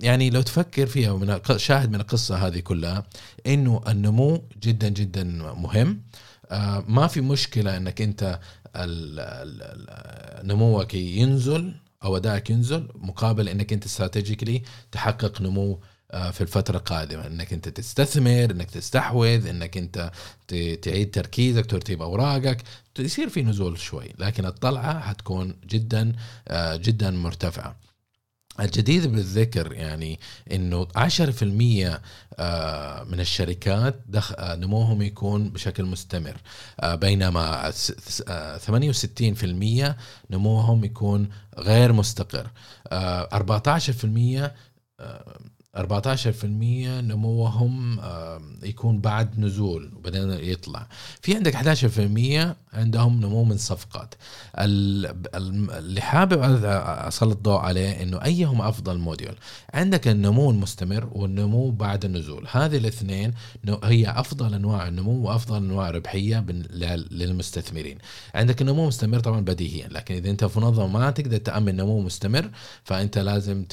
يعني 0.00 0.30
لو 0.30 0.42
تفكر 0.42 0.86
فيها 0.86 1.16
من 1.16 1.40
شاهد 1.56 1.90
من 1.90 2.00
القصة 2.00 2.46
هذه 2.46 2.58
كلها 2.58 3.04
إنه 3.46 3.80
النمو 3.88 4.42
جدا 4.62 4.88
جدا 4.88 5.24
مهم. 5.56 6.00
ما 6.88 7.06
في 7.06 7.20
مشكلة 7.20 7.76
إنك 7.76 8.02
أنت 8.02 8.38
نموك 10.44 10.94
ينزل 10.94 11.74
أو 12.04 12.16
أدائك 12.16 12.50
ينزل 12.50 12.88
مقابل 12.94 13.48
إنك 13.48 13.72
أنت 13.72 13.84
استراتيجيكلي 13.84 14.62
تحقق 14.92 15.40
نمو 15.40 15.80
آه، 16.10 16.30
في 16.30 16.40
الفترة 16.40 16.76
القادمة. 16.76 17.26
إنك 17.26 17.52
أنت 17.52 17.68
تستثمر 17.68 18.50
إنك 18.50 18.70
تستحوذ 18.70 19.46
إنك 19.46 19.76
أنت 19.76 20.10
تعيد 20.82 21.10
تركيزك 21.10 21.66
ترتيب 21.66 22.02
أوراقك 22.02 22.62
يصير 22.98 23.28
في 23.28 23.42
نزول 23.42 23.78
شوي. 23.78 24.12
لكن 24.18 24.46
الطلعة 24.46 25.00
حتكون 25.00 25.56
جدا 25.66 26.12
آه، 26.48 26.76
جدا 26.76 27.10
مرتفعة. 27.10 27.76
الجديد 28.60 29.06
بالذكر 29.06 29.72
يعني 29.72 30.20
إنه 30.52 30.86
10% 30.96 32.00
آه، 32.38 33.04
من 33.04 33.20
الشركات. 33.20 34.00
آه، 34.36 34.54
نموهم 34.54 35.02
يكون 35.02 35.50
بشكل 35.50 35.84
مستمر 35.84 36.36
آه، 36.80 36.94
بينما 36.94 37.70
68% 38.58 39.96
نموهم 40.30 40.84
يكون 40.84 41.28
غير 41.58 41.92
مستقر 41.92 42.50
14% 42.92 44.54
14% 45.76 45.80
نموهم 47.00 48.00
يكون 48.62 49.00
بعد 49.00 49.38
نزول 49.38 49.90
وبعدين 49.96 50.30
يطلع. 50.30 50.88
في 51.22 51.36
عندك 51.36 51.56
11% 51.56 52.56
عندهم 52.74 53.20
نمو 53.20 53.44
من 53.44 53.56
صفقات. 53.56 54.14
اللي 54.58 56.00
حابب 56.00 56.40
أسلط 56.64 57.36
الضوء 57.36 57.58
عليه 57.58 58.02
إنه 58.02 58.24
أيهم 58.24 58.62
أفضل 58.62 58.98
موديول. 58.98 59.34
عندك 59.74 60.08
النمو 60.08 60.50
المستمر 60.50 61.08
والنمو 61.12 61.70
بعد 61.70 62.04
النزول 62.04 62.46
هذه 62.50 62.76
الاثنين 62.76 63.32
هي 63.84 64.10
أفضل 64.10 64.54
أنواع 64.54 64.88
النمو 64.88 65.28
وأفضل 65.28 65.56
أنواع 65.56 65.90
ربحية 65.90 66.44
للمستثمرين. 67.10 67.98
عندك 68.34 68.60
النمو 68.60 68.82
المستمر 68.82 69.18
طبعا 69.20 69.40
بديهيا 69.40 69.88
لكن 69.88 70.14
إذا 70.14 70.30
أنت 70.30 70.44
في 70.44 70.60
منظمه 70.60 70.86
ما 70.86 71.10
تقدر 71.10 71.36
تأمن 71.36 71.76
نمو 71.76 72.00
مستمر 72.00 72.50
فأنت 72.84 73.18
لازم 73.18 73.64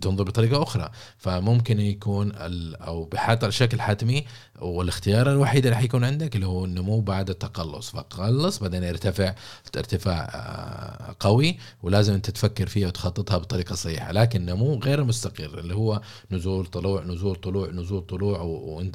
تنظر 0.00 0.24
بطريقة 0.24 0.65
أخرى. 0.66 0.90
فممكن 1.18 1.80
يكون 1.80 2.32
أو 2.74 3.04
بحتى 3.04 3.50
شكل 3.50 3.80
حتمي 3.80 4.24
والاختيار 4.60 5.32
الوحيد 5.32 5.66
اللي 5.66 5.76
حيكون 5.76 6.04
عندك 6.04 6.34
اللي 6.36 6.46
هو 6.46 6.64
النمو 6.64 7.00
بعد 7.00 7.30
التقلص. 7.30 7.90
فقلص 7.90 8.58
بعدين 8.58 8.82
يرتفع 8.82 9.34
ارتفاع 9.76 10.30
آه، 10.34 11.16
قوي 11.20 11.58
ولازم 11.82 12.14
أنت 12.14 12.30
تفكر 12.30 12.66
فيها 12.66 12.88
وتخططها 12.88 13.38
بطريقة 13.38 13.74
صحيحة. 13.74 14.12
لكن 14.12 14.46
نمو 14.46 14.74
غير 14.74 15.04
مستقر 15.04 15.58
اللي 15.58 15.74
هو 15.74 16.00
نزول 16.30 16.66
طلوع 16.66 17.02
نزول 17.02 17.36
طلوع 17.36 17.70
نزول 17.70 18.00
طلوع 18.00 18.40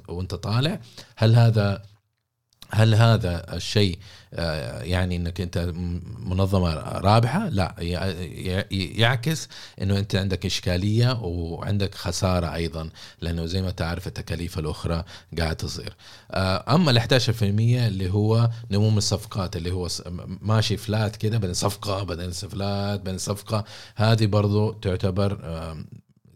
وانت 0.08 0.36
طالع. 0.36 0.80
هل 1.16 1.36
هذا 1.36 1.91
هل 2.72 2.96
هذا 2.96 3.56
الشيء 3.56 4.00
آه، 4.34 4.82
يعني 4.82 5.16
إنك 5.16 5.42
أنت 5.42 5.72
منظمة 6.20 6.74
رابحة؟ 6.76 7.50
لا 7.50 7.76
يعكس 8.72 9.48
إنه 9.82 10.00
أنت 10.00 10.16
عندك 10.16 10.46
إشكالية 10.46 11.20
وعندك 11.22 11.96
خسارة 11.96 12.54
أيضا 12.54 12.90
لأنه 13.22 13.46
زي 13.46 13.62
ما 13.62 13.72
تعرف 13.72 14.08
التكاليف 14.08 14.60
الأخرى 14.60 15.04
قاعد 15.40 15.56
تصير. 15.56 15.96
آه، 16.32 16.76
أما 16.76 16.92
ال 16.92 16.98
11% 16.98 17.88
اللي 17.88 18.14
هو 18.14 18.50
نمو 18.72 18.98
الصفقات 18.98 19.56
اللي 19.56 19.72
هو 19.72 19.88
ماشي 20.42 20.78
فلات 20.78 21.16
كده 21.16 21.38
بعدين 21.38 21.54
صفقة 21.54 22.04
بعدين 22.04 22.32
فلات 22.32 23.00
بعدين 23.00 23.18
صفقة 23.18 23.64
هذه 23.96 24.26
برضو 24.26 24.72
تعتبر 24.72 25.40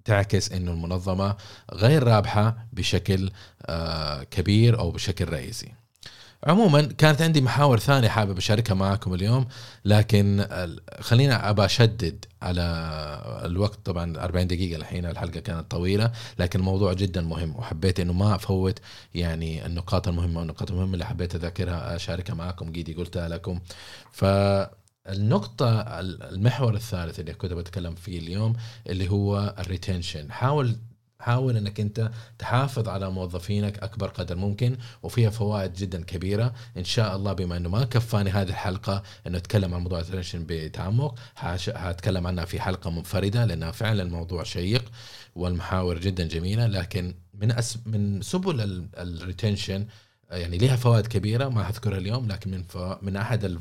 تعكس 0.06 0.52
إنه 0.52 0.72
المنظمة 0.72 1.36
غير 1.74 2.04
رابحة 2.04 2.68
بشكل 2.74 3.32
آه، 3.66 4.24
كبير 4.24 4.80
أو 4.80 4.92
بشكل 4.92 5.30
رئيسي. 5.30 5.85
عموما 6.46 6.82
كانت 6.82 7.22
عندي 7.22 7.42
محاور 7.42 7.80
ثانية 7.80 8.08
حابب 8.08 8.38
أشاركها 8.38 8.74
معكم 8.74 9.14
اليوم 9.14 9.48
لكن 9.86 10.46
خلينا 11.00 11.50
أبى 11.50 11.66
أشدد 11.66 12.26
على 12.42 12.62
الوقت. 13.46 13.80
طبعا 13.86 14.18
40 14.18 14.48
دقيقة 14.48 14.78
الحين 14.78 15.06
الحلقة 15.06 15.40
كانت 15.40 15.72
طويلة 15.72 16.12
لكن 16.40 16.60
الموضوع 16.60 16.94
جدا 16.94 17.22
مهم 17.22 17.56
وحبيت 17.56 18.00
إنه 18.00 18.14
ما 18.14 18.36
أفوت 18.36 18.80
يعني 19.16 19.66
النقاط 19.66 20.08
المهمة 20.08 20.40
والنقاط 20.40 20.72
المهمة 20.72 20.94
اللي 20.94 21.06
حبيت 21.06 21.36
أذاكرها 21.36 21.96
أشاركها 21.96 22.34
معكم 22.34 22.74
قيدي 22.74 22.94
قلتها 22.94 23.28
لكم. 23.30 23.60
ف 24.12 24.26
النقطة 25.10 25.82
المحور 26.00 26.74
الثالث 26.74 27.20
اللي 27.20 27.34
كنت 27.34 27.54
بتكلم 27.54 27.96
فيه 27.96 28.20
اليوم 28.20 28.54
اللي 28.90 29.10
هو 29.10 29.56
ال 29.60 29.67
retention 29.67 30.32
حاول 30.32 30.76
حاول 31.26 31.58
إنك 31.58 31.80
أنت 31.80 32.12
تحافظ 32.40 32.90
على 32.90 33.10
موظفينك 33.10 33.80
أكبر 33.80 34.08
قدر 34.08 34.36
ممكن 34.36 34.78
وفيها 35.04 35.30
فوائد 35.30 35.74
جدا 35.74 36.04
كبيرة. 36.04 36.54
إن 36.78 36.84
شاء 36.84 37.16
الله 37.16 37.34
بما 37.34 37.58
إنه 37.58 37.70
ما 37.70 37.84
كفاني 37.84 38.30
هذه 38.30 38.50
الحلقة 38.50 39.04
إنه 39.28 39.38
أتكلم 39.38 39.74
عن 39.74 39.82
موضوع 39.82 40.00
ال 40.00 40.04
retention 40.04 40.46
بتعمق. 40.48 41.16
هتكلم 41.68 42.28
عنها 42.28 42.46
في 42.46 42.60
حلقة 42.60 42.90
منفردة 42.90 43.46
لأنها 43.46 43.72
فعلا 43.72 44.04
الموضوع 44.04 44.44
شيق 44.44 44.92
والمحاور 45.36 46.00
جدا 46.00 46.28
جميلة. 46.28 46.68
لكن 46.68 47.16
من 47.34 47.52
أس 47.52 47.78
من 47.86 48.22
سبل 48.22 48.88
ال 48.98 49.07
retention 49.07 49.88
يعني 50.32 50.58
لها 50.58 50.76
فوائد 50.76 51.08
كبيرة 51.08 51.50
ما 51.50 51.70
أذكرها 51.70 51.98
اليوم 51.98 52.28
لكن 52.28 52.52
من 52.52 52.64
من 53.02 53.16
أحد 53.16 53.60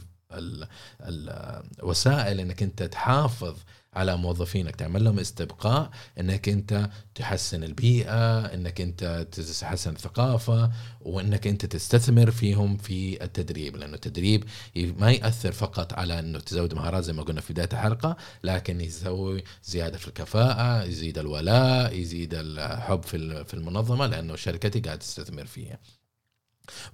الوسائل 1.81 2.41
إنك 2.41 2.63
أنت 2.63 2.83
تحافظ 2.83 3.57
على 3.95 4.17
موظفينك 4.17 4.77
تعمل 4.77 5.05
لهم 5.05 5.19
استبقاء 5.19 5.91
إنك 6.21 6.49
أنت 6.49 6.91
تحسن 7.15 7.65
البيئة 7.65 8.41
إنك 8.55 8.81
أنت 8.81 9.27
تحسن 9.61 9.91
الثقافة 9.91 10.71
وإنك 11.01 11.47
أنت 11.47 11.67
تستثمر 11.67 12.31
فيهم 12.31 12.77
في 12.77 13.25
التدريب 13.25 13.77
لأنه 13.77 13.95
التدريب 13.95 14.45
ما 14.77 15.13
ياثر 15.13 15.53
فقط 15.53 15.93
على 15.93 16.19
إنه 16.19 16.39
تزود 16.39 16.75
مهارات 16.75 17.05
زي 17.05 17.13
ما 17.13 17.23
قلنا 17.23 17.41
في 17.41 17.53
بداية 17.53 17.69
الحلقة 17.73 18.17
لكن 18.45 18.81
يسوي 18.81 19.45
زيادة 19.65 19.99
في 19.99 20.09
الكفاءة 20.09 20.85
يزيد 20.85 21.19
الولاء 21.19 21.95
يزيد 21.99 22.35
الحب 22.35 23.03
في 23.45 23.55
المنظمة 23.55 24.07
لأنه 24.07 24.37
شركتي 24.37 24.81
قاعدة 24.81 25.01
تستثمر 25.01 25.47
فيها. 25.47 25.79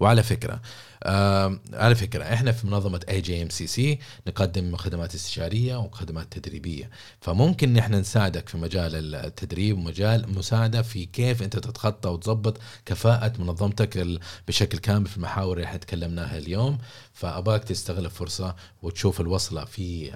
وعلى 0.01 0.23
فكرة 0.23 0.61
آه 1.03 1.59
على 1.73 1.95
فكرة 1.95 2.25
إحنا 2.25 2.53
في 2.53 2.67
منظمة 2.67 3.01
اي 3.09 3.21
جي 3.21 3.43
ام 3.43 3.49
سي 3.49 3.67
سي 3.67 3.99
نقدم 4.27 4.77
خدمات 4.77 5.15
استشارية 5.15 5.77
وخدمات 5.77 6.33
تدريبية. 6.33 6.91
فممكن 7.21 7.73
نحن 7.73 7.95
نساعدك 7.95 8.49
في 8.49 8.59
مجال 8.59 9.15
التدريب 9.15 9.79
ومجال 9.79 10.35
مساعدة 10.35 10.83
في 10.83 11.07
كيف 11.07 11.43
أنت 11.43 11.57
تتخطى 11.59 12.09
وتظبط 12.09 12.59
كفاءة 12.87 13.33
منظمتك 13.39 14.07
بشكل 14.49 14.79
كامل 14.79 15.07
في 15.07 15.17
المحاور 15.17 15.57
اللي 15.57 15.67
إحنا 15.67 15.79
تكلمناها 15.79 16.39
اليوم. 16.39 16.79
فأباك 17.21 17.65
تستغل 17.65 18.05
الفرصة 18.05 18.55
وتشوف 18.83 19.21
الوصلة 19.21 19.65
في 19.65 20.11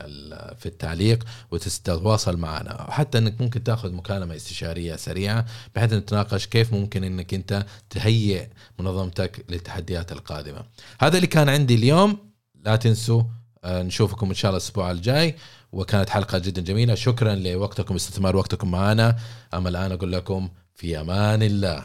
في 0.59 0.67
التعليق 0.67 1.25
وتتواصل 1.51 2.37
معنا. 2.37 2.87
وحتى 2.89 3.19
إنك 3.19 3.41
ممكن 3.41 3.65
تأخذ 3.65 3.93
مكالمة 3.93 4.37
استشارية 4.37 4.97
سريعة 4.97 5.47
بحيث 5.75 5.93
نتناقش 5.93 6.47
كيف 6.47 6.73
ممكن 6.73 7.05
إنك 7.05 7.35
أنت 7.35 7.67
تهيئ 7.91 8.47
منظمتك 8.79 9.45
للتحديات 9.49 10.13
القادمة. 10.13 10.65
هذا 11.01 11.17
اللي 11.17 11.27
كان 11.27 11.49
عندي 11.49 11.75
اليوم. 11.75 12.19
لا 12.65 12.77
تنسوا 12.77 13.23
آه، 13.65 13.83
نشوفكم 13.83 14.29
إن 14.29 14.35
شاء 14.35 14.51
الله 14.51 14.59
الأسبوع 14.59 14.91
الجاي. 14.91 15.37
وكانت 15.73 16.11
حلقة 16.11 16.39
جدا 16.39 16.63
جميلة. 16.63 16.95
شكرا 16.95 17.35
لوقتكم 17.35 17.95
استثمار 17.95 18.37
وقتكم 18.37 18.71
معنا. 18.71 19.17
أما 19.55 19.69
الآن 19.69 19.93
أقول 19.93 20.13
لكم 20.13 20.49
في 20.75 21.01
أمان 21.01 21.43
الله. 21.43 21.85